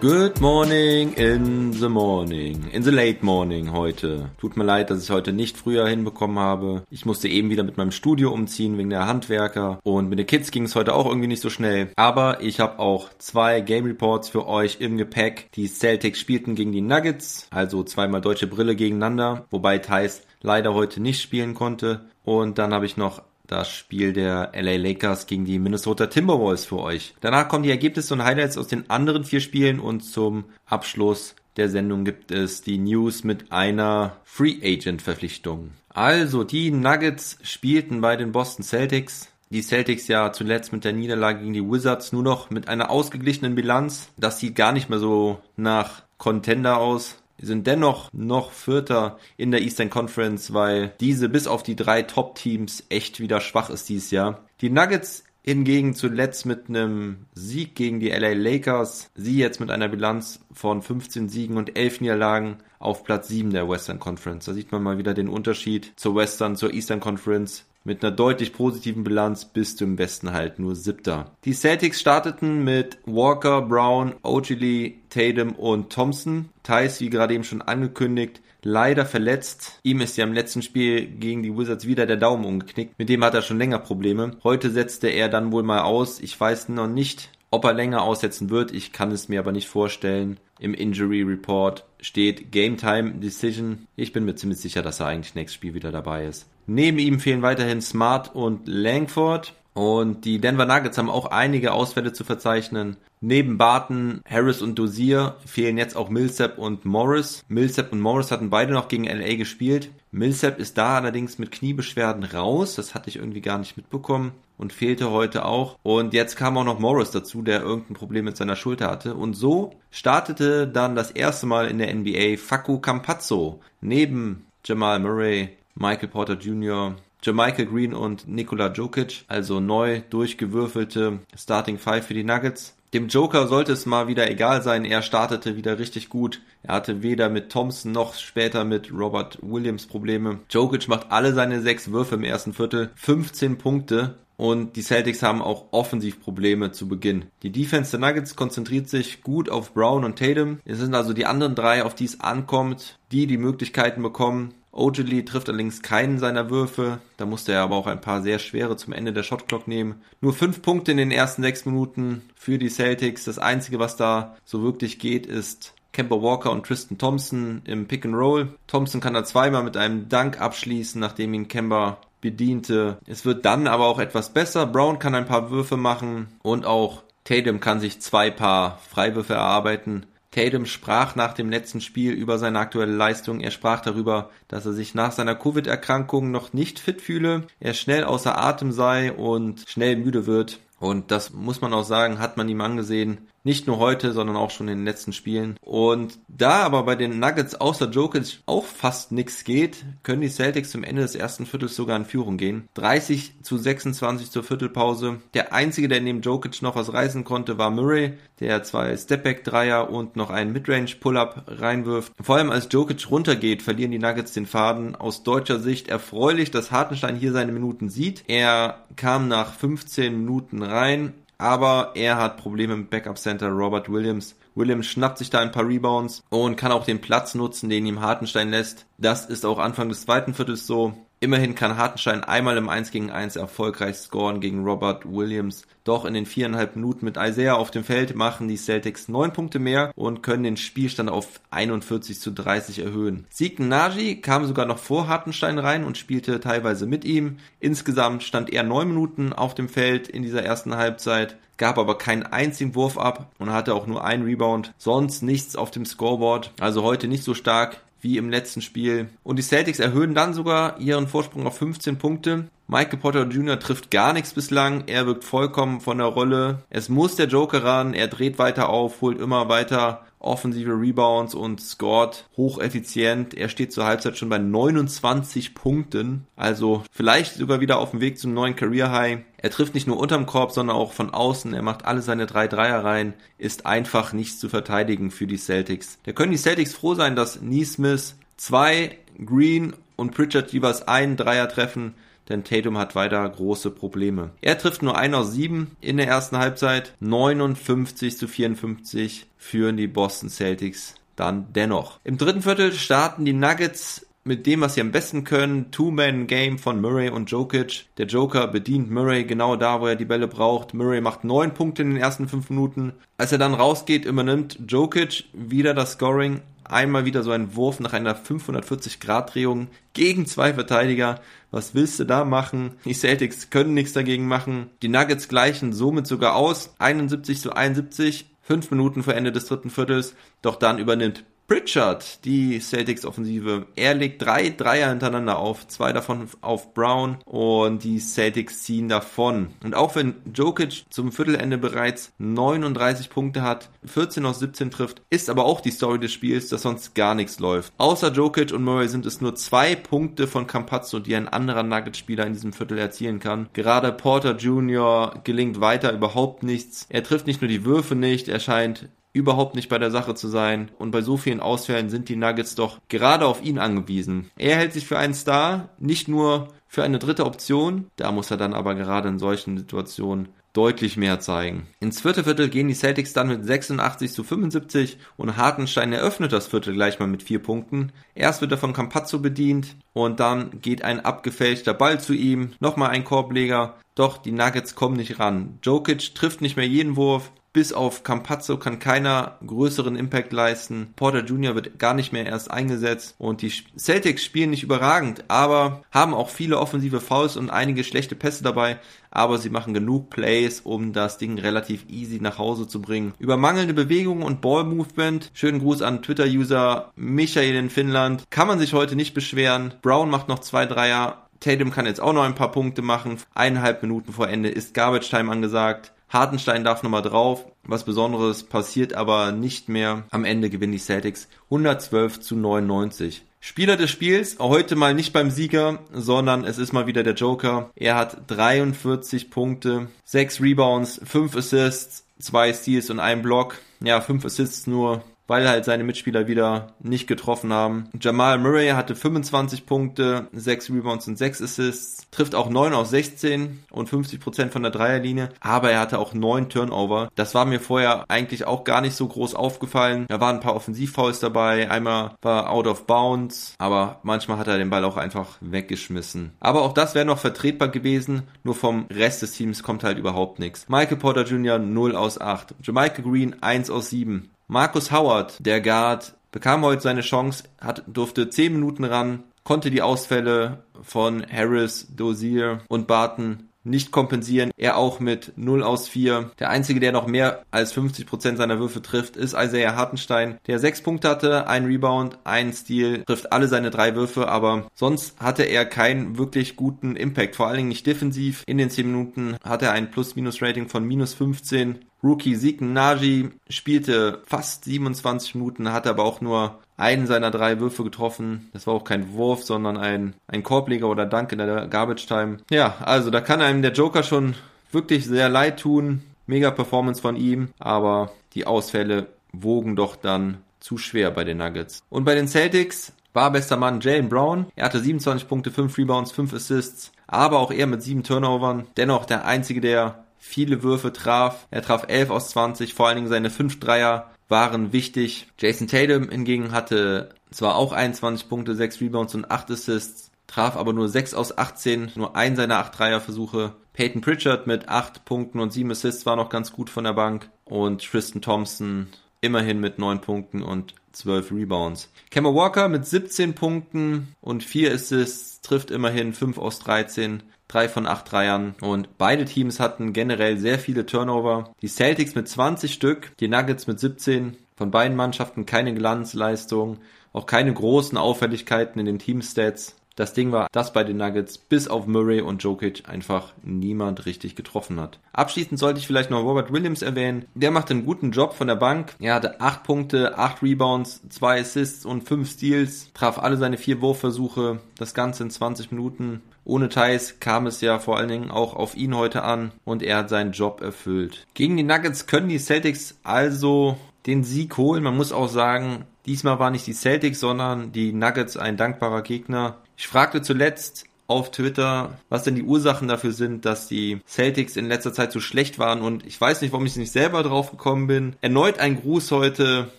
Good 0.00 0.40
morning 0.40 1.12
in 1.12 1.74
the 1.74 1.90
morning. 1.90 2.70
In 2.72 2.82
the 2.82 2.90
late 2.90 3.22
morning 3.22 3.70
heute. 3.70 4.30
Tut 4.38 4.56
mir 4.56 4.64
leid, 4.64 4.88
dass 4.88 5.04
ich 5.04 5.10
heute 5.10 5.34
nicht 5.34 5.58
früher 5.58 5.86
hinbekommen 5.86 6.38
habe. 6.38 6.84
Ich 6.88 7.04
musste 7.04 7.28
eben 7.28 7.50
wieder 7.50 7.64
mit 7.64 7.76
meinem 7.76 7.90
Studio 7.90 8.32
umziehen 8.32 8.78
wegen 8.78 8.88
der 8.88 9.06
Handwerker. 9.06 9.78
Und 9.82 10.08
mit 10.08 10.18
den 10.18 10.26
Kids 10.26 10.52
ging 10.52 10.64
es 10.64 10.74
heute 10.74 10.94
auch 10.94 11.04
irgendwie 11.04 11.26
nicht 11.28 11.42
so 11.42 11.50
schnell. 11.50 11.92
Aber 11.96 12.40
ich 12.40 12.60
habe 12.60 12.78
auch 12.78 13.10
zwei 13.18 13.60
Game 13.60 13.84
Reports 13.84 14.30
für 14.30 14.46
euch 14.46 14.78
im 14.80 14.96
Gepäck. 14.96 15.50
Die 15.52 15.68
Celtics 15.68 16.18
spielten 16.18 16.54
gegen 16.54 16.72
die 16.72 16.80
Nuggets. 16.80 17.46
Also 17.50 17.82
zweimal 17.82 18.22
deutsche 18.22 18.46
Brille 18.46 18.76
gegeneinander. 18.76 19.44
Wobei 19.50 19.76
Thais 19.76 20.22
leider 20.40 20.72
heute 20.72 21.02
nicht 21.02 21.20
spielen 21.20 21.52
konnte. 21.52 22.06
Und 22.24 22.56
dann 22.56 22.72
habe 22.72 22.86
ich 22.86 22.96
noch 22.96 23.20
das 23.50 23.70
Spiel 23.70 24.12
der 24.12 24.52
LA 24.54 24.76
Lakers 24.76 25.26
gegen 25.26 25.44
die 25.44 25.58
Minnesota 25.58 26.06
Timberwolves 26.06 26.66
für 26.66 26.78
euch. 26.78 27.14
Danach 27.20 27.48
kommen 27.48 27.64
die 27.64 27.70
Ergebnisse 27.70 28.14
und 28.14 28.24
Highlights 28.24 28.56
aus 28.56 28.68
den 28.68 28.88
anderen 28.88 29.24
vier 29.24 29.40
Spielen 29.40 29.80
und 29.80 30.00
zum 30.00 30.44
Abschluss 30.66 31.34
der 31.56 31.68
Sendung 31.68 32.04
gibt 32.04 32.30
es 32.30 32.62
die 32.62 32.78
News 32.78 33.24
mit 33.24 33.50
einer 33.50 34.16
Free 34.24 34.56
Agent 34.62 35.02
Verpflichtung. 35.02 35.72
Also, 35.88 36.44
die 36.44 36.70
Nuggets 36.70 37.38
spielten 37.42 38.00
bei 38.00 38.16
den 38.16 38.30
Boston 38.30 38.64
Celtics. 38.64 39.28
Die 39.50 39.62
Celtics 39.62 40.06
ja 40.06 40.32
zuletzt 40.32 40.72
mit 40.72 40.84
der 40.84 40.92
Niederlage 40.92 41.40
gegen 41.40 41.52
die 41.52 41.68
Wizards 41.68 42.12
nur 42.12 42.22
noch 42.22 42.50
mit 42.50 42.68
einer 42.68 42.88
ausgeglichenen 42.88 43.56
Bilanz. 43.56 44.10
Das 44.16 44.38
sieht 44.38 44.54
gar 44.54 44.72
nicht 44.72 44.88
mehr 44.88 45.00
so 45.00 45.40
nach 45.56 46.02
Contender 46.18 46.78
aus 46.78 47.19
sind 47.46 47.66
dennoch 47.66 48.12
noch 48.12 48.52
Vierter 48.52 49.18
in 49.36 49.50
der 49.50 49.62
Eastern 49.62 49.90
Conference, 49.90 50.52
weil 50.52 50.92
diese 51.00 51.28
bis 51.28 51.46
auf 51.46 51.62
die 51.62 51.76
drei 51.76 52.02
Top-Teams 52.02 52.84
echt 52.88 53.20
wieder 53.20 53.40
schwach 53.40 53.70
ist 53.70 53.88
dieses 53.88 54.10
Jahr. 54.10 54.44
Die 54.60 54.70
Nuggets 54.70 55.24
hingegen 55.42 55.94
zuletzt 55.94 56.44
mit 56.46 56.68
einem 56.68 57.26
Sieg 57.34 57.74
gegen 57.74 58.00
die 58.00 58.10
LA 58.10 58.32
Lakers, 58.32 59.10
sie 59.14 59.38
jetzt 59.38 59.60
mit 59.60 59.70
einer 59.70 59.88
Bilanz 59.88 60.40
von 60.52 60.82
15 60.82 61.28
Siegen 61.28 61.56
und 61.56 61.76
11 61.76 62.02
Niederlagen 62.02 62.58
auf 62.78 63.04
Platz 63.04 63.28
7 63.28 63.50
der 63.50 63.68
Western 63.68 63.98
Conference. 63.98 64.44
Da 64.44 64.52
sieht 64.52 64.72
man 64.72 64.82
mal 64.82 64.98
wieder 64.98 65.14
den 65.14 65.28
Unterschied 65.28 65.92
zur 65.96 66.14
Western, 66.14 66.56
zur 66.56 66.72
Eastern 66.72 67.00
Conference. 67.00 67.66
Mit 67.82 68.04
einer 68.04 68.14
deutlich 68.14 68.52
positiven 68.52 69.04
Bilanz 69.04 69.46
bist 69.46 69.80
du 69.80 69.84
im 69.84 69.96
Westen 69.96 70.32
halt 70.32 70.58
nur 70.58 70.76
siebter. 70.76 71.30
Die 71.44 71.54
Celtics 71.54 71.98
starteten 71.98 72.62
mit 72.62 72.98
Walker, 73.06 73.62
Brown, 73.62 74.14
Ogilvy, 74.22 75.00
Tatum 75.08 75.52
und 75.52 75.90
Thompson. 75.90 76.50
Thais, 76.62 77.00
wie 77.00 77.08
gerade 77.08 77.32
eben 77.32 77.44
schon 77.44 77.62
angekündigt, 77.62 78.42
leider 78.62 79.06
verletzt. 79.06 79.80
Ihm 79.82 80.02
ist 80.02 80.18
ja 80.18 80.24
im 80.24 80.34
letzten 80.34 80.60
Spiel 80.60 81.06
gegen 81.06 81.42
die 81.42 81.56
Wizards 81.56 81.86
wieder 81.86 82.04
der 82.04 82.18
Daumen 82.18 82.44
umgeknickt. 82.44 82.98
Mit 82.98 83.08
dem 83.08 83.24
hat 83.24 83.34
er 83.34 83.40
schon 83.40 83.58
länger 83.58 83.78
Probleme. 83.78 84.36
Heute 84.44 84.70
setzte 84.70 85.08
er 85.08 85.30
dann 85.30 85.50
wohl 85.50 85.62
mal 85.62 85.80
aus. 85.80 86.20
Ich 86.20 86.38
weiß 86.38 86.68
noch 86.68 86.86
nicht, 86.86 87.30
ob 87.50 87.64
er 87.64 87.72
länger 87.72 88.02
aussetzen 88.02 88.50
wird. 88.50 88.72
Ich 88.72 88.92
kann 88.92 89.10
es 89.10 89.28
mir 89.28 89.40
aber 89.40 89.52
nicht 89.52 89.68
vorstellen. 89.68 90.38
Im 90.60 90.74
Injury 90.74 91.22
Report 91.22 91.86
steht 92.02 92.52
Game 92.52 92.76
Time 92.76 93.12
Decision. 93.12 93.86
Ich 93.96 94.12
bin 94.12 94.26
mir 94.26 94.34
ziemlich 94.34 94.60
sicher, 94.60 94.82
dass 94.82 95.00
er 95.00 95.06
eigentlich 95.06 95.34
nächstes 95.34 95.54
Spiel 95.54 95.72
wieder 95.72 95.90
dabei 95.90 96.26
ist. 96.26 96.46
Neben 96.66 96.98
ihm 96.98 97.18
fehlen 97.18 97.40
weiterhin 97.40 97.80
Smart 97.80 98.34
und 98.34 98.68
Langford. 98.68 99.54
Und 99.74 100.24
die 100.24 100.40
Denver 100.40 100.66
Nuggets 100.66 100.98
haben 100.98 101.10
auch 101.10 101.26
einige 101.26 101.72
Ausfälle 101.72 102.12
zu 102.12 102.24
verzeichnen. 102.24 102.96
Neben 103.20 103.58
Barton, 103.58 104.22
Harris 104.28 104.62
und 104.62 104.78
Dozier 104.78 105.36
fehlen 105.44 105.78
jetzt 105.78 105.96
auch 105.96 106.08
Millsap 106.08 106.58
und 106.58 106.84
Morris. 106.84 107.44
Millsap 107.48 107.92
und 107.92 108.00
Morris 108.00 108.30
hatten 108.30 108.50
beide 108.50 108.72
noch 108.72 108.88
gegen 108.88 109.04
LA 109.04 109.36
gespielt. 109.36 109.90
Millsap 110.10 110.58
ist 110.58 110.78
da 110.78 110.96
allerdings 110.96 111.38
mit 111.38 111.52
Kniebeschwerden 111.52 112.24
raus. 112.24 112.74
Das 112.74 112.94
hatte 112.94 113.10
ich 113.10 113.16
irgendwie 113.16 113.42
gar 113.42 113.58
nicht 113.58 113.76
mitbekommen 113.76 114.32
und 114.56 114.72
fehlte 114.72 115.10
heute 115.10 115.44
auch. 115.44 115.78
Und 115.82 116.14
jetzt 116.14 116.36
kam 116.36 116.56
auch 116.58 116.64
noch 116.64 116.78
Morris 116.78 117.10
dazu, 117.10 117.42
der 117.42 117.62
irgendein 117.62 117.94
Problem 117.94 118.24
mit 118.24 118.36
seiner 118.36 118.56
Schulter 118.56 118.90
hatte. 118.90 119.14
Und 119.14 119.34
so 119.34 119.74
startete 119.90 120.66
dann 120.66 120.96
das 120.96 121.10
erste 121.10 121.46
Mal 121.46 121.68
in 121.68 121.78
der 121.78 121.94
NBA 121.94 122.38
Facu 122.38 122.78
Campazzo 122.78 123.60
neben 123.80 124.46
Jamal 124.64 124.98
Murray, 124.98 125.56
Michael 125.74 126.08
Porter 126.08 126.34
Jr., 126.34 126.96
Jermichael 127.22 127.66
Green 127.66 127.94
und 127.94 128.28
Nikola 128.28 128.72
Jokic, 128.72 129.24
also 129.28 129.60
neu 129.60 130.00
durchgewürfelte 130.10 131.20
Starting 131.36 131.78
Five 131.78 132.06
für 132.06 132.14
die 132.14 132.24
Nuggets. 132.24 132.76
Dem 132.92 133.06
Joker 133.06 133.46
sollte 133.46 133.72
es 133.72 133.86
mal 133.86 134.08
wieder 134.08 134.28
egal 134.28 134.62
sein, 134.62 134.84
er 134.84 135.02
startete 135.02 135.56
wieder 135.56 135.78
richtig 135.78 136.08
gut. 136.08 136.40
Er 136.64 136.74
hatte 136.74 137.02
weder 137.04 137.28
mit 137.28 137.50
Thompson 137.50 137.92
noch 137.92 138.14
später 138.14 138.64
mit 138.64 138.92
Robert 138.92 139.38
Williams 139.42 139.86
Probleme. 139.86 140.40
Jokic 140.50 140.88
macht 140.88 141.12
alle 141.12 141.32
seine 141.32 141.60
sechs 141.60 141.92
Würfe 141.92 142.16
im 142.16 142.24
ersten 142.24 142.52
Viertel, 142.52 142.90
15 142.96 143.58
Punkte 143.58 144.16
und 144.40 144.74
die 144.76 144.82
Celtics 144.82 145.22
haben 145.22 145.42
auch 145.42 145.66
offensiv 145.70 146.18
Probleme 146.18 146.72
zu 146.72 146.88
Beginn. 146.88 147.26
Die 147.42 147.52
Defense 147.52 147.90
der 147.90 148.00
Nuggets 148.00 148.36
konzentriert 148.36 148.88
sich 148.88 149.22
gut 149.22 149.50
auf 149.50 149.74
Brown 149.74 150.02
und 150.02 150.18
Tatum. 150.18 150.60
Es 150.64 150.78
sind 150.78 150.94
also 150.94 151.12
die 151.12 151.26
anderen 151.26 151.54
drei, 151.54 151.84
auf 151.84 151.94
die 151.94 152.06
es 152.06 152.20
ankommt, 152.20 152.98
die 153.12 153.26
die 153.26 153.36
Möglichkeiten 153.36 154.02
bekommen, 154.02 154.54
Ogilvy 154.72 155.24
trifft 155.24 155.48
allerdings 155.48 155.82
keinen 155.82 156.18
seiner 156.18 156.50
Würfe, 156.50 157.00
da 157.16 157.26
musste 157.26 157.52
er 157.52 157.62
aber 157.62 157.76
auch 157.76 157.86
ein 157.86 158.00
paar 158.00 158.22
sehr 158.22 158.38
schwere 158.38 158.76
zum 158.76 158.92
Ende 158.92 159.12
der 159.12 159.22
Shotclock 159.22 159.66
nehmen. 159.66 160.02
Nur 160.20 160.32
fünf 160.32 160.62
Punkte 160.62 160.92
in 160.92 160.98
den 160.98 161.10
ersten 161.10 161.42
sechs 161.42 161.64
Minuten 161.64 162.22
für 162.36 162.58
die 162.58 162.68
Celtics. 162.68 163.24
Das 163.24 163.38
einzige, 163.38 163.78
was 163.78 163.96
da 163.96 164.36
so 164.44 164.62
wirklich 164.62 164.98
geht, 164.98 165.26
ist 165.26 165.74
Kemper 165.92 166.22
Walker 166.22 166.52
und 166.52 166.64
Tristan 166.64 166.98
Thompson 166.98 167.62
im 167.64 167.86
Pick 167.86 168.04
and 168.04 168.14
Roll. 168.14 168.54
Thompson 168.68 169.00
kann 169.00 169.14
da 169.14 169.24
zweimal 169.24 169.64
mit 169.64 169.76
einem 169.76 170.08
Dank 170.08 170.40
abschließen, 170.40 171.00
nachdem 171.00 171.34
ihn 171.34 171.48
Kemper 171.48 171.98
bediente. 172.20 172.98
Es 173.06 173.24
wird 173.24 173.44
dann 173.44 173.66
aber 173.66 173.86
auch 173.86 173.98
etwas 173.98 174.32
besser. 174.32 174.66
Brown 174.66 174.98
kann 174.98 175.14
ein 175.14 175.26
paar 175.26 175.50
Würfe 175.50 175.76
machen 175.76 176.28
und 176.42 176.64
auch 176.64 177.02
Tatum 177.24 177.60
kann 177.60 177.80
sich 177.80 178.00
zwei 178.00 178.30
Paar 178.30 178.78
Freiwürfe 178.88 179.34
erarbeiten. 179.34 180.06
Tatum 180.30 180.64
sprach 180.64 181.16
nach 181.16 181.34
dem 181.34 181.50
letzten 181.50 181.80
Spiel 181.80 182.12
über 182.12 182.38
seine 182.38 182.60
aktuelle 182.60 182.94
Leistung. 182.94 183.40
Er 183.40 183.50
sprach 183.50 183.80
darüber, 183.80 184.30
dass 184.46 184.64
er 184.64 184.72
sich 184.72 184.94
nach 184.94 185.10
seiner 185.10 185.34
Covid-Erkrankung 185.34 186.30
noch 186.30 186.52
nicht 186.52 186.78
fit 186.78 187.00
fühle, 187.00 187.46
er 187.58 187.74
schnell 187.74 188.04
außer 188.04 188.40
Atem 188.40 188.70
sei 188.70 189.12
und 189.12 189.64
schnell 189.66 189.96
müde 189.96 190.26
wird. 190.26 190.60
Und 190.78 191.10
das 191.10 191.32
muss 191.32 191.60
man 191.60 191.74
auch 191.74 191.84
sagen, 191.84 192.20
hat 192.20 192.36
man 192.36 192.48
ihm 192.48 192.60
angesehen. 192.60 193.28
Nicht 193.42 193.66
nur 193.66 193.78
heute, 193.78 194.12
sondern 194.12 194.36
auch 194.36 194.50
schon 194.50 194.68
in 194.68 194.78
den 194.78 194.84
letzten 194.84 195.14
Spielen. 195.14 195.56
Und 195.62 196.18
da 196.28 196.62
aber 196.62 196.82
bei 196.82 196.94
den 196.94 197.18
Nuggets 197.18 197.54
außer 197.54 197.88
Jokic 197.88 198.40
auch 198.44 198.66
fast 198.66 199.12
nichts 199.12 199.44
geht, 199.44 199.84
können 200.02 200.20
die 200.20 200.28
Celtics 200.28 200.70
zum 200.70 200.84
Ende 200.84 201.00
des 201.00 201.14
ersten 201.14 201.46
Viertels 201.46 201.74
sogar 201.74 201.96
in 201.96 202.04
Führung 202.04 202.36
gehen. 202.36 202.68
30 202.74 203.42
zu 203.42 203.56
26 203.56 204.30
zur 204.30 204.42
Viertelpause. 204.42 205.20
Der 205.32 205.54
einzige, 205.54 205.88
der 205.88 206.02
neben 206.02 206.20
Jokic 206.20 206.60
noch 206.60 206.76
was 206.76 206.92
reißen 206.92 207.24
konnte, 207.24 207.56
war 207.56 207.70
Murray, 207.70 208.12
der 208.40 208.62
zwei 208.62 208.94
Stepback-Dreier 208.94 209.88
und 209.88 210.16
noch 210.16 210.28
einen 210.28 210.52
Midrange-Pull-Up 210.52 211.44
reinwirft. 211.46 212.12
Vor 212.20 212.36
allem 212.36 212.50
als 212.50 212.68
Jokic 212.70 213.10
runtergeht, 213.10 213.62
verlieren 213.62 213.90
die 213.90 213.98
Nuggets 213.98 214.32
den 214.32 214.46
Faden. 214.46 214.96
Aus 214.96 215.22
deutscher 215.22 215.60
Sicht 215.60 215.88
erfreulich, 215.88 216.50
dass 216.50 216.70
Hartenstein 216.70 217.16
hier 217.16 217.32
seine 217.32 217.52
Minuten 217.52 217.88
sieht. 217.88 218.24
Er 218.26 218.84
kam 218.96 219.28
nach 219.28 219.54
15 219.54 220.14
Minuten 220.14 220.62
rein, 220.62 221.14
aber 221.40 221.92
er 221.94 222.18
hat 222.18 222.36
Probleme 222.36 222.76
mit 222.76 222.90
Backup 222.90 223.18
Center 223.18 223.48
Robert 223.48 223.90
Williams. 223.90 224.36
Williams 224.54 224.86
schnappt 224.86 225.18
sich 225.18 225.30
da 225.30 225.40
ein 225.40 225.52
paar 225.52 225.66
Rebounds 225.66 226.22
und 226.28 226.56
kann 226.56 226.70
auch 226.70 226.84
den 226.84 227.00
Platz 227.00 227.34
nutzen, 227.34 227.70
den 227.70 227.86
ihm 227.86 228.00
Hartenstein 228.00 228.50
lässt. 228.50 228.86
Das 228.98 229.24
ist 229.24 229.46
auch 229.46 229.58
Anfang 229.58 229.88
des 229.88 230.02
zweiten 230.02 230.34
Viertels 230.34 230.66
so. 230.66 230.92
Immerhin 231.22 231.54
kann 231.54 231.76
Hartenstein 231.76 232.24
einmal 232.24 232.56
im 232.56 232.70
1 232.70 232.92
gegen 232.92 233.10
1 233.10 233.36
erfolgreich 233.36 233.96
scoren 233.96 234.40
gegen 234.40 234.64
Robert 234.64 235.04
Williams. 235.04 235.66
Doch 235.84 236.06
in 236.06 236.14
den 236.14 236.24
viereinhalb 236.24 236.76
Minuten 236.76 237.04
mit 237.04 237.18
Isaiah 237.18 237.56
auf 237.56 237.70
dem 237.70 237.84
Feld 237.84 238.14
machen 238.16 238.48
die 238.48 238.56
Celtics 238.56 239.06
neun 239.06 239.34
Punkte 239.34 239.58
mehr 239.58 239.92
und 239.96 240.22
können 240.22 240.44
den 240.44 240.56
Spielstand 240.56 241.10
auf 241.10 241.42
41 241.50 242.18
zu 242.18 242.30
30 242.30 242.78
erhöhen. 242.78 243.26
Sieg 243.28 243.60
Nagy 243.60 244.22
kam 244.22 244.46
sogar 244.46 244.64
noch 244.64 244.78
vor 244.78 245.08
Hartenstein 245.08 245.58
rein 245.58 245.84
und 245.84 245.98
spielte 245.98 246.40
teilweise 246.40 246.86
mit 246.86 247.04
ihm. 247.04 247.36
Insgesamt 247.58 248.22
stand 248.22 248.50
er 248.50 248.62
neun 248.62 248.88
Minuten 248.88 249.34
auf 249.34 249.54
dem 249.54 249.68
Feld 249.68 250.08
in 250.08 250.22
dieser 250.22 250.42
ersten 250.42 250.74
Halbzeit 250.74 251.36
gab 251.58 251.76
aber 251.76 251.98
keinen 251.98 252.22
einzigen 252.22 252.74
Wurf 252.74 252.96
ab 252.96 253.30
und 253.38 253.52
hatte 253.52 253.74
auch 253.74 253.86
nur 253.86 254.02
einen 254.02 254.24
Rebound. 254.24 254.72
Sonst 254.78 255.22
nichts 255.22 255.56
auf 255.56 255.70
dem 255.70 255.84
Scoreboard. 255.84 256.52
Also 256.58 256.82
heute 256.82 257.06
nicht 257.06 257.22
so 257.22 257.34
stark 257.34 257.82
wie 258.00 258.16
im 258.16 258.30
letzten 258.30 258.62
Spiel. 258.62 259.08
Und 259.22 259.36
die 259.36 259.42
Celtics 259.42 259.78
erhöhen 259.78 260.14
dann 260.14 260.34
sogar 260.34 260.78
ihren 260.80 261.08
Vorsprung 261.08 261.46
auf 261.46 261.58
15 261.58 261.98
Punkte. 261.98 262.46
Michael 262.66 262.98
Potter 262.98 263.26
Jr. 263.26 263.58
trifft 263.58 263.90
gar 263.90 264.12
nichts 264.12 264.32
bislang. 264.32 264.84
Er 264.86 265.06
wirkt 265.06 265.24
vollkommen 265.24 265.80
von 265.80 265.98
der 265.98 266.06
Rolle. 266.06 266.62
Es 266.70 266.88
muss 266.88 267.16
der 267.16 267.26
Joker 267.26 267.64
ran. 267.64 267.94
Er 267.94 268.08
dreht 268.08 268.38
weiter 268.38 268.68
auf, 268.68 269.00
holt 269.00 269.20
immer 269.20 269.48
weiter 269.48 270.06
offensive 270.20 270.72
Rebounds 270.72 271.34
und 271.34 271.60
scored 271.60 272.26
hocheffizient. 272.36 273.34
Er 273.34 273.48
steht 273.48 273.72
zur 273.72 273.86
Halbzeit 273.86 274.16
schon 274.16 274.28
bei 274.28 274.38
29 274.38 275.54
Punkten, 275.54 276.26
also 276.36 276.84
vielleicht 276.92 277.34
sogar 277.34 277.60
wieder 277.60 277.78
auf 277.78 277.90
dem 277.90 278.00
Weg 278.00 278.18
zum 278.18 278.34
neuen 278.34 278.54
Career 278.54 278.92
High. 278.92 279.20
Er 279.38 279.50
trifft 279.50 279.74
nicht 279.74 279.86
nur 279.86 279.98
unterm 279.98 280.26
Korb, 280.26 280.52
sondern 280.52 280.76
auch 280.76 280.92
von 280.92 281.10
außen. 281.10 281.54
Er 281.54 281.62
macht 281.62 281.86
alle 281.86 282.02
seine 282.02 282.26
drei 282.26 282.46
Dreier 282.46 282.84
rein, 282.84 283.14
ist 283.38 283.66
einfach 283.66 284.12
nicht 284.12 284.38
zu 284.38 284.48
verteidigen 284.48 285.10
für 285.10 285.26
die 285.26 285.38
Celtics. 285.38 285.98
Da 286.04 286.12
können 286.12 286.32
die 286.32 286.38
Celtics 286.38 286.74
froh 286.74 286.94
sein, 286.94 287.16
dass 287.16 287.40
Neesmith 287.40 288.16
zwei, 288.36 288.98
Green 289.24 289.74
und 289.96 290.14
Pritchard 290.14 290.52
jeweils 290.52 290.86
einen 290.86 291.16
Dreier 291.16 291.48
treffen 291.48 291.94
denn 292.30 292.44
Tatum 292.44 292.78
hat 292.78 292.94
weiter 292.94 293.28
große 293.28 293.70
Probleme. 293.70 294.30
Er 294.40 294.56
trifft 294.56 294.82
nur 294.82 294.96
1 294.96 295.14
aus 295.14 295.32
7 295.32 295.76
in 295.80 295.98
der 295.98 296.08
ersten 296.08 296.38
Halbzeit. 296.38 296.94
59 297.00 298.16
zu 298.16 298.28
54 298.28 299.26
führen 299.36 299.76
die 299.76 299.88
Boston 299.88 300.30
Celtics 300.30 300.94
dann 301.16 301.52
dennoch. 301.52 302.00
Im 302.04 302.16
dritten 302.16 302.42
Viertel 302.42 302.72
starten 302.72 303.24
die 303.24 303.34
Nuggets 303.34 304.06
mit 304.24 304.46
dem, 304.46 304.60
was 304.60 304.74
sie 304.74 304.80
am 304.80 304.92
besten 304.92 305.24
können. 305.24 305.70
Two-Man-Game 305.70 306.58
von 306.58 306.80
Murray 306.80 307.10
und 307.10 307.30
Jokic. 307.30 307.86
Der 307.98 308.06
Joker 308.06 308.46
bedient 308.48 308.90
Murray 308.90 309.24
genau 309.24 309.56
da, 309.56 309.80
wo 309.80 309.86
er 309.86 309.96
die 309.96 310.04
Bälle 310.04 310.28
braucht. 310.28 310.74
Murray 310.74 311.00
macht 311.00 311.24
neun 311.24 311.54
Punkte 311.54 311.82
in 311.82 311.90
den 311.90 311.98
ersten 311.98 312.28
fünf 312.28 312.50
Minuten. 312.50 312.92
Als 313.18 313.32
er 313.32 313.38
dann 313.38 313.54
rausgeht, 313.54 314.04
übernimmt 314.04 314.58
Jokic 314.68 315.24
wieder 315.32 315.74
das 315.74 315.92
Scoring. 315.92 316.42
Einmal 316.70 317.04
wieder 317.04 317.24
so 317.24 317.32
ein 317.32 317.56
Wurf 317.56 317.80
nach 317.80 317.94
einer 317.94 318.16
540-Grad-Drehung 318.16 319.68
gegen 319.92 320.24
zwei 320.26 320.54
Verteidiger. 320.54 321.20
Was 321.50 321.74
willst 321.74 321.98
du 321.98 322.04
da 322.04 322.24
machen? 322.24 322.76
Die 322.84 322.94
Celtics 322.94 323.50
können 323.50 323.74
nichts 323.74 323.92
dagegen 323.92 324.28
machen. 324.28 324.70
Die 324.80 324.88
Nuggets 324.88 325.26
gleichen 325.26 325.72
somit 325.72 326.06
sogar 326.06 326.36
aus. 326.36 326.72
71 326.78 327.40
zu 327.40 327.52
71. 327.52 328.30
Fünf 328.42 328.70
Minuten 328.70 329.02
vor 329.02 329.14
Ende 329.14 329.32
des 329.32 329.46
dritten 329.46 329.70
Viertels. 329.70 330.14
Doch 330.42 330.54
dann 330.54 330.78
übernimmt 330.78 331.24
Pritchard, 331.50 332.24
die 332.24 332.60
Celtics 332.60 333.04
Offensive. 333.04 333.66
Er 333.74 333.94
legt 333.94 334.22
drei 334.22 334.50
Dreier 334.50 334.90
hintereinander 334.90 335.40
auf, 335.40 335.66
zwei 335.66 335.92
davon 335.92 336.28
auf 336.42 336.74
Brown 336.74 337.18
und 337.24 337.82
die 337.82 337.98
Celtics 337.98 338.62
ziehen 338.62 338.88
davon. 338.88 339.48
Und 339.64 339.74
auch 339.74 339.96
wenn 339.96 340.14
Jokic 340.32 340.84
zum 340.90 341.10
Viertelende 341.10 341.58
bereits 341.58 342.12
39 342.18 343.10
Punkte 343.10 343.42
hat, 343.42 343.68
14 343.84 344.24
aus 344.26 344.38
17 344.38 344.70
trifft, 344.70 345.02
ist 345.10 345.28
aber 345.28 345.44
auch 345.44 345.60
die 345.60 345.72
Story 345.72 345.98
des 345.98 346.12
Spiels, 346.12 346.50
dass 346.50 346.62
sonst 346.62 346.94
gar 346.94 347.16
nichts 347.16 347.40
läuft. 347.40 347.72
Außer 347.78 348.12
Jokic 348.12 348.52
und 348.52 348.62
Murray 348.62 348.86
sind 348.86 349.04
es 349.04 349.20
nur 349.20 349.34
zwei 349.34 349.74
Punkte 349.74 350.28
von 350.28 350.46
Campazzo, 350.46 351.00
die 351.00 351.16
ein 351.16 351.26
anderer 351.26 351.64
Nugget-Spieler 351.64 352.28
in 352.28 352.32
diesem 352.34 352.52
Viertel 352.52 352.78
erzielen 352.78 353.18
kann. 353.18 353.48
Gerade 353.54 353.90
Porter 353.90 354.36
Jr. 354.36 355.20
gelingt 355.24 355.60
weiter 355.60 355.92
überhaupt 355.92 356.44
nichts. 356.44 356.86
Er 356.90 357.02
trifft 357.02 357.26
nicht 357.26 357.40
nur 357.40 357.48
die 357.48 357.64
Würfe 357.64 357.96
nicht, 357.96 358.28
er 358.28 358.38
scheint 358.38 358.88
überhaupt 359.12 359.54
nicht 359.54 359.68
bei 359.68 359.78
der 359.78 359.90
Sache 359.90 360.14
zu 360.14 360.28
sein. 360.28 360.70
Und 360.78 360.90
bei 360.90 361.02
so 361.02 361.16
vielen 361.16 361.40
Ausfällen 361.40 361.90
sind 361.90 362.08
die 362.08 362.16
Nuggets 362.16 362.54
doch 362.54 362.78
gerade 362.88 363.26
auf 363.26 363.42
ihn 363.42 363.58
angewiesen. 363.58 364.30
Er 364.36 364.56
hält 364.56 364.72
sich 364.72 364.86
für 364.86 364.98
einen 364.98 365.14
Star, 365.14 365.70
nicht 365.78 366.08
nur 366.08 366.48
für 366.68 366.84
eine 366.84 366.98
dritte 366.98 367.26
Option. 367.26 367.86
Da 367.96 368.12
muss 368.12 368.30
er 368.30 368.36
dann 368.36 368.54
aber 368.54 368.74
gerade 368.74 369.08
in 369.08 369.18
solchen 369.18 369.58
Situationen 369.58 370.28
deutlich 370.52 370.96
mehr 370.96 371.20
zeigen. 371.20 371.66
Ins 371.78 372.00
vierte 372.00 372.24
Viertel 372.24 372.48
gehen 372.48 372.68
die 372.68 372.74
Celtics 372.74 373.12
dann 373.12 373.28
mit 373.28 373.44
86 373.44 374.12
zu 374.12 374.24
75 374.24 374.98
und 375.16 375.36
Hartenstein 375.36 375.92
eröffnet 375.92 376.32
das 376.32 376.48
Viertel 376.48 376.74
gleich 376.74 376.98
mal 376.98 377.06
mit 377.06 377.22
vier 377.22 377.40
Punkten. 377.40 377.92
Erst 378.14 378.40
wird 378.40 378.52
er 378.52 378.58
von 378.58 378.72
Campazzo 378.72 379.20
bedient 379.20 379.76
und 379.92 380.18
dann 380.18 380.60
geht 380.60 380.82
ein 380.82 381.00
abgefälschter 381.00 381.74
Ball 381.74 382.00
zu 382.00 382.14
ihm, 382.14 382.52
nochmal 382.58 382.90
ein 382.90 383.04
Korbleger, 383.04 383.76
doch 383.94 384.18
die 384.18 384.32
Nuggets 384.32 384.74
kommen 384.74 384.96
nicht 384.96 385.20
ran. 385.20 385.58
Jokic 385.62 386.14
trifft 386.14 386.40
nicht 386.40 386.56
mehr 386.56 386.66
jeden 386.66 386.96
Wurf, 386.96 387.30
bis 387.52 387.72
auf 387.72 388.04
Campazzo 388.04 388.56
kann 388.58 388.78
keiner 388.78 389.38
größeren 389.44 389.96
Impact 389.96 390.32
leisten. 390.32 390.92
Porter 390.94 391.24
Jr. 391.24 391.54
wird 391.54 391.78
gar 391.78 391.94
nicht 391.94 392.12
mehr 392.12 392.26
erst 392.26 392.50
eingesetzt 392.50 393.14
und 393.18 393.42
die 393.42 393.52
Celtics 393.76 394.24
spielen 394.24 394.50
nicht 394.50 394.62
überragend, 394.62 395.24
aber 395.28 395.82
haben 395.90 396.14
auch 396.14 396.28
viele 396.28 396.58
offensive 396.58 397.00
Fouls 397.00 397.36
und 397.36 397.50
einige 397.50 397.82
schlechte 397.82 398.14
Pässe 398.14 398.44
dabei, 398.44 398.78
aber 399.10 399.38
sie 399.38 399.50
machen 399.50 399.74
genug 399.74 400.10
Plays, 400.10 400.60
um 400.60 400.92
das 400.92 401.18
Ding 401.18 401.38
relativ 401.38 401.86
easy 401.88 402.20
nach 402.20 402.38
Hause 402.38 402.68
zu 402.68 402.80
bringen. 402.80 403.14
Über 403.18 403.36
mangelnde 403.36 403.74
Bewegung 403.74 404.22
und 404.22 404.40
Ball 404.40 404.64
Movement, 404.64 405.30
schönen 405.34 405.58
Gruß 405.58 405.82
an 405.82 406.02
Twitter-User 406.02 406.92
Michael 406.94 407.56
in 407.56 407.70
Finnland, 407.70 408.24
kann 408.30 408.46
man 408.46 408.60
sich 408.60 408.72
heute 408.72 408.94
nicht 408.94 409.14
beschweren. 409.14 409.74
Brown 409.82 410.08
macht 410.08 410.28
noch 410.28 410.38
zwei 410.38 410.66
Dreier, 410.66 411.26
Tatum 411.40 411.70
kann 411.70 411.86
jetzt 411.86 412.00
auch 412.00 412.12
noch 412.12 412.22
ein 412.22 412.34
paar 412.34 412.52
Punkte 412.52 412.82
machen. 412.82 413.16
Eineinhalb 413.34 413.82
Minuten 413.82 414.12
vor 414.12 414.28
Ende 414.28 414.50
ist 414.50 414.74
Garbage 414.74 415.08
Time 415.08 415.32
angesagt. 415.32 415.92
Hartenstein 416.10 416.64
darf 416.64 416.82
nochmal 416.82 417.02
drauf. 417.02 417.46
Was 417.62 417.84
Besonderes 417.84 418.42
passiert 418.42 418.94
aber 418.94 419.32
nicht 419.32 419.68
mehr. 419.68 420.04
Am 420.10 420.24
Ende 420.24 420.50
gewinnen 420.50 420.72
die 420.72 420.78
Celtics 420.78 421.28
112 421.46 422.20
zu 422.20 422.36
99. 422.36 423.24
Spieler 423.42 423.78
des 423.78 423.90
Spiels, 423.90 424.38
heute 424.38 424.76
mal 424.76 424.92
nicht 424.92 425.14
beim 425.14 425.30
Sieger, 425.30 425.78
sondern 425.92 426.44
es 426.44 426.58
ist 426.58 426.74
mal 426.74 426.86
wieder 426.86 427.02
der 427.02 427.14
Joker. 427.14 427.70
Er 427.74 427.96
hat 427.96 428.18
43 428.26 429.30
Punkte, 429.30 429.88
6 430.04 430.42
Rebounds, 430.42 431.00
5 431.02 431.36
Assists, 431.36 432.04
2 432.18 432.52
Steals 432.52 432.90
und 432.90 433.00
1 433.00 433.22
Block. 433.22 433.56
Ja, 433.82 434.02
5 434.02 434.26
Assists 434.26 434.66
nur 434.66 435.02
weil 435.30 435.48
halt 435.48 435.64
seine 435.64 435.84
Mitspieler 435.84 436.26
wieder 436.26 436.74
nicht 436.80 437.06
getroffen 437.06 437.52
haben. 437.52 437.84
Jamal 438.00 438.36
Murray 438.36 438.70
hatte 438.70 438.96
25 438.96 439.64
Punkte, 439.64 440.26
6 440.32 440.70
Rebounds 440.70 441.06
und 441.06 441.16
6 441.16 441.40
Assists, 441.42 442.10
trifft 442.10 442.34
auch 442.34 442.50
9 442.50 442.74
aus 442.74 442.90
16 442.90 443.60
und 443.70 443.88
50% 443.88 444.48
von 444.48 444.62
der 444.62 444.72
Dreierlinie, 444.72 445.28
aber 445.38 445.70
er 445.70 445.78
hatte 445.78 446.00
auch 446.00 446.14
9 446.14 446.48
Turnover. 446.48 447.10
Das 447.14 447.36
war 447.36 447.44
mir 447.44 447.60
vorher 447.60 448.06
eigentlich 448.08 448.44
auch 448.48 448.64
gar 448.64 448.80
nicht 448.80 448.96
so 448.96 449.06
groß 449.06 449.36
aufgefallen. 449.36 450.06
Da 450.08 450.20
waren 450.20 450.38
ein 450.38 450.42
paar 450.42 450.56
Offensivfouls 450.56 451.20
dabei, 451.20 451.70
einmal 451.70 452.16
war 452.22 452.50
out 452.50 452.66
of 452.66 452.88
bounds, 452.88 453.54
aber 453.58 454.00
manchmal 454.02 454.36
hat 454.38 454.48
er 454.48 454.58
den 454.58 454.70
Ball 454.70 454.82
auch 454.82 454.96
einfach 454.96 455.38
weggeschmissen. 455.40 456.32
Aber 456.40 456.62
auch 456.62 456.72
das 456.72 456.96
wäre 456.96 457.06
noch 457.06 457.18
vertretbar 457.18 457.68
gewesen, 457.68 458.24
nur 458.42 458.56
vom 458.56 458.86
Rest 458.90 459.22
des 459.22 459.30
Teams 459.30 459.62
kommt 459.62 459.84
halt 459.84 459.96
überhaupt 459.96 460.40
nichts. 460.40 460.68
Michael 460.68 460.96
Porter 460.96 461.22
Jr. 461.22 461.60
0 461.60 461.94
aus 461.94 462.20
8, 462.20 462.56
Jamaica 462.64 463.00
Green 463.02 463.40
1 463.40 463.70
aus 463.70 463.90
7, 463.90 464.28
Markus 464.52 464.90
Howard, 464.90 465.36
der 465.46 465.60
Guard, 465.60 466.16
bekam 466.32 466.64
heute 466.64 466.82
seine 466.82 467.02
Chance, 467.02 467.44
hat, 467.60 467.84
durfte 467.86 468.30
10 468.30 468.52
Minuten 468.54 468.82
ran, 468.82 469.22
konnte 469.44 469.70
die 469.70 469.80
Ausfälle 469.80 470.64
von 470.82 471.24
Harris, 471.24 471.86
Dozier 471.94 472.58
und 472.66 472.88
Barton 472.88 473.44
nicht 473.62 473.92
kompensieren. 473.92 474.50
Er 474.56 474.76
auch 474.76 474.98
mit 474.98 475.34
0 475.36 475.62
aus 475.62 475.88
4. 475.88 476.32
Der 476.40 476.50
einzige, 476.50 476.80
der 476.80 476.90
noch 476.90 477.06
mehr 477.06 477.44
als 477.52 477.72
50% 477.76 478.34
seiner 478.34 478.58
Würfe 478.58 478.82
trifft, 478.82 479.16
ist 479.16 479.34
Isaiah 479.34 479.76
Hartenstein, 479.76 480.38
der 480.48 480.58
6 480.58 480.82
Punkte 480.82 481.08
hatte, 481.08 481.46
ein 481.46 481.66
Rebound, 481.66 482.18
ein 482.24 482.52
Steal, 482.52 483.04
trifft 483.04 483.32
alle 483.32 483.46
seine 483.46 483.70
drei 483.70 483.94
Würfe, 483.94 484.28
aber 484.28 484.68
sonst 484.74 485.20
hatte 485.20 485.44
er 485.44 485.64
keinen 485.64 486.18
wirklich 486.18 486.56
guten 486.56 486.96
Impact, 486.96 487.36
vor 487.36 487.46
allen 487.46 487.58
Dingen 487.58 487.68
nicht 487.68 487.86
defensiv. 487.86 488.42
In 488.46 488.58
den 488.58 488.70
10 488.70 488.86
Minuten 488.86 489.36
hat 489.44 489.62
er 489.62 489.70
ein 489.72 489.92
Plus-Minus-Rating 489.92 490.68
von 490.68 490.84
minus 490.84 491.14
15. 491.14 491.84
Rookie 492.02 492.34
Siegen 492.34 492.72
Naji 492.72 493.30
spielte 493.48 494.22
fast 494.26 494.64
27 494.64 495.34
Minuten, 495.34 495.72
hatte 495.72 495.90
aber 495.90 496.04
auch 496.04 496.20
nur 496.20 496.58
einen 496.76 497.06
seiner 497.06 497.30
drei 497.30 497.60
Würfe 497.60 497.84
getroffen. 497.84 498.48
Das 498.52 498.66
war 498.66 498.74
auch 498.74 498.84
kein 498.84 499.12
Wurf, 499.12 499.44
sondern 499.44 499.76
ein, 499.76 500.14
ein 500.26 500.42
Korbleger 500.42 500.88
oder 500.88 501.04
Dank 501.04 501.32
in 501.32 501.38
der 501.38 501.66
Garbage 501.66 502.06
Time. 502.06 502.38
Ja, 502.50 502.76
also 502.80 503.10
da 503.10 503.20
kann 503.20 503.42
einem 503.42 503.62
der 503.62 503.72
Joker 503.72 504.02
schon 504.02 504.34
wirklich 504.72 505.06
sehr 505.06 505.28
leid 505.28 505.60
tun. 505.60 506.02
Mega 506.26 506.50
Performance 506.50 507.02
von 507.02 507.16
ihm, 507.16 507.48
aber 507.58 508.12
die 508.34 508.46
Ausfälle 508.46 509.08
wogen 509.32 509.76
doch 509.76 509.96
dann 509.96 510.38
zu 510.60 510.78
schwer 510.78 511.10
bei 511.10 511.24
den 511.24 511.38
Nuggets. 511.38 511.82
Und 511.90 512.04
bei 512.04 512.14
den 512.14 512.28
Celtics 512.28 512.92
war 513.12 513.32
bester 513.32 513.56
Mann 513.56 513.80
Jalen 513.80 514.08
Brown. 514.08 514.46
Er 514.56 514.66
hatte 514.66 514.80
27 514.80 515.28
Punkte, 515.28 515.50
5 515.50 515.76
Rebounds, 515.76 516.12
5 516.12 516.32
Assists, 516.32 516.92
aber 517.06 517.40
auch 517.40 517.50
er 517.50 517.66
mit 517.66 517.82
7 517.82 518.04
Turnovern. 518.04 518.66
Dennoch 518.76 519.04
der 519.04 519.24
einzige, 519.24 519.60
der 519.60 520.04
viele 520.20 520.62
Würfe 520.62 520.92
traf. 520.92 521.48
Er 521.50 521.62
traf 521.62 521.86
11 521.88 522.10
aus 522.10 522.30
20, 522.30 522.74
vor 522.74 522.86
allen 522.86 522.96
Dingen 522.96 523.08
seine 523.08 523.30
5 523.30 523.58
Dreier 523.58 524.10
waren 524.28 524.72
wichtig. 524.72 525.26
Jason 525.38 525.66
Tatum 525.66 526.08
hingegen 526.08 526.52
hatte 526.52 527.08
zwar 527.32 527.56
auch 527.56 527.72
21 527.72 528.28
Punkte, 528.28 528.54
6 528.54 528.80
Rebounds 528.80 529.14
und 529.16 529.30
8 529.30 529.50
Assists, 529.50 530.12
traf 530.28 530.56
aber 530.56 530.72
nur 530.72 530.88
6 530.88 531.14
aus 531.14 531.36
18, 531.36 531.92
nur 531.96 532.14
ein 532.14 532.36
seiner 532.36 532.58
8 532.58 532.78
Dreierversuche. 532.78 533.56
Peyton 533.72 534.02
Pritchard 534.02 534.46
mit 534.46 534.68
8 534.68 535.04
Punkten 535.04 535.40
und 535.40 535.52
7 535.52 535.70
Assists 535.70 536.06
war 536.06 536.14
noch 536.16 536.28
ganz 536.28 536.52
gut 536.52 536.70
von 536.70 536.84
der 536.84 536.92
Bank 536.92 537.30
und 537.44 537.82
Tristan 537.82 538.22
Thompson 538.22 538.88
immerhin 539.20 539.58
mit 539.58 539.78
9 539.78 540.00
Punkten 540.00 540.42
und 540.42 540.74
12 540.92 541.32
Rebounds. 541.32 541.90
Kemba 542.10 542.34
Walker 542.34 542.68
mit 542.68 542.86
17 542.86 543.34
Punkten 543.34 544.14
und 544.20 544.44
4 544.44 544.74
Assists 544.74 545.40
trifft 545.40 545.70
immerhin 545.70 546.12
5 546.12 546.38
aus 546.38 546.58
13 546.60 547.22
drei 547.50 547.68
von 547.68 547.86
acht 547.86 548.10
Dreiern 548.10 548.54
und 548.60 548.96
beide 548.98 549.24
Teams 549.24 549.60
hatten 549.60 549.92
generell 549.92 550.38
sehr 550.38 550.58
viele 550.58 550.86
Turnover. 550.86 551.52
Die 551.62 551.68
Celtics 551.68 552.14
mit 552.14 552.28
20 552.28 552.72
Stück, 552.72 553.12
die 553.18 553.28
Nuggets 553.28 553.66
mit 553.66 553.80
17. 553.80 554.36
Von 554.56 554.70
beiden 554.70 554.96
Mannschaften 554.96 555.46
keine 555.46 555.74
Glanzleistung, 555.74 556.78
auch 557.12 557.26
keine 557.26 557.52
großen 557.52 557.96
Auffälligkeiten 557.96 558.78
in 558.78 558.86
den 558.86 558.98
Teamstats. 558.98 559.76
Das 559.96 560.14
Ding 560.14 560.32
war, 560.32 560.48
dass 560.52 560.72
bei 560.72 560.84
den 560.84 560.96
Nuggets 560.96 561.36
bis 561.36 561.68
auf 561.68 561.86
Murray 561.86 562.20
und 562.20 562.42
Jokic 562.42 562.88
einfach 562.88 563.32
niemand 563.42 564.06
richtig 564.06 564.36
getroffen 564.36 564.80
hat. 564.80 564.98
Abschließend 565.12 565.58
sollte 565.58 565.78
ich 565.78 565.86
vielleicht 565.86 566.10
noch 566.10 566.22
Robert 566.22 566.52
Williams 566.52 566.80
erwähnen. 566.80 567.26
Der 567.34 567.50
macht 567.50 567.70
einen 567.70 567.84
guten 567.84 568.10
Job 568.12 568.34
von 568.34 568.46
der 568.46 568.54
Bank. 568.54 568.94
Er 568.98 569.14
hatte 569.14 569.40
8 569.40 569.62
Punkte, 569.62 570.16
8 570.16 570.42
Rebounds, 570.42 571.02
2 571.10 571.40
Assists 571.40 571.84
und 571.84 572.08
5 572.08 572.30
Steals, 572.30 572.90
traf 572.94 573.18
alle 573.18 573.36
seine 573.36 573.58
4 573.58 573.82
Wurfversuche, 573.82 574.60
das 574.78 574.94
Ganze 574.94 575.24
in 575.24 575.30
20 575.30 575.70
Minuten. 575.72 576.22
Ohne 576.44 576.68
Thais 576.68 577.20
kam 577.20 577.46
es 577.46 577.60
ja 577.60 577.78
vor 577.78 577.98
allen 577.98 578.08
Dingen 578.08 578.30
auch 578.30 578.54
auf 578.54 578.76
ihn 578.76 578.96
heute 578.96 579.22
an 579.22 579.52
und 579.64 579.82
er 579.82 579.98
hat 579.98 580.08
seinen 580.08 580.32
Job 580.32 580.60
erfüllt. 580.60 581.26
Gegen 581.34 581.56
die 581.56 581.62
Nuggets 581.62 582.06
können 582.06 582.28
die 582.28 582.38
Celtics 582.38 582.98
also 583.02 583.76
den 584.06 584.24
Sieg 584.24 584.56
holen. 584.56 584.82
Man 584.82 584.96
muss 584.96 585.12
auch 585.12 585.28
sagen, 585.28 585.84
diesmal 586.06 586.38
war 586.38 586.50
nicht 586.50 586.66
die 586.66 586.72
Celtics, 586.72 587.20
sondern 587.20 587.72
die 587.72 587.92
Nuggets 587.92 588.36
ein 588.36 588.56
dankbarer 588.56 589.02
Gegner. 589.02 589.58
Ich 589.76 589.86
fragte 589.86 590.22
zuletzt 590.22 590.86
auf 591.06 591.32
Twitter, 591.32 591.98
was 592.08 592.22
denn 592.22 592.36
die 592.36 592.44
Ursachen 592.44 592.86
dafür 592.86 593.12
sind, 593.12 593.44
dass 593.44 593.66
die 593.66 594.00
Celtics 594.06 594.56
in 594.56 594.68
letzter 594.68 594.92
Zeit 594.92 595.10
so 595.10 595.18
schlecht 595.18 595.58
waren 595.58 595.82
und 595.82 596.06
ich 596.06 596.20
weiß 596.20 596.40
nicht, 596.40 596.52
warum 596.52 596.66
ich 596.66 596.76
nicht 596.76 596.92
selber 596.92 597.24
drauf 597.24 597.50
gekommen 597.50 597.88
bin. 597.88 598.16
Erneut 598.20 598.60
ein 598.60 598.80
Gruß 598.80 599.10
heute 599.10 599.70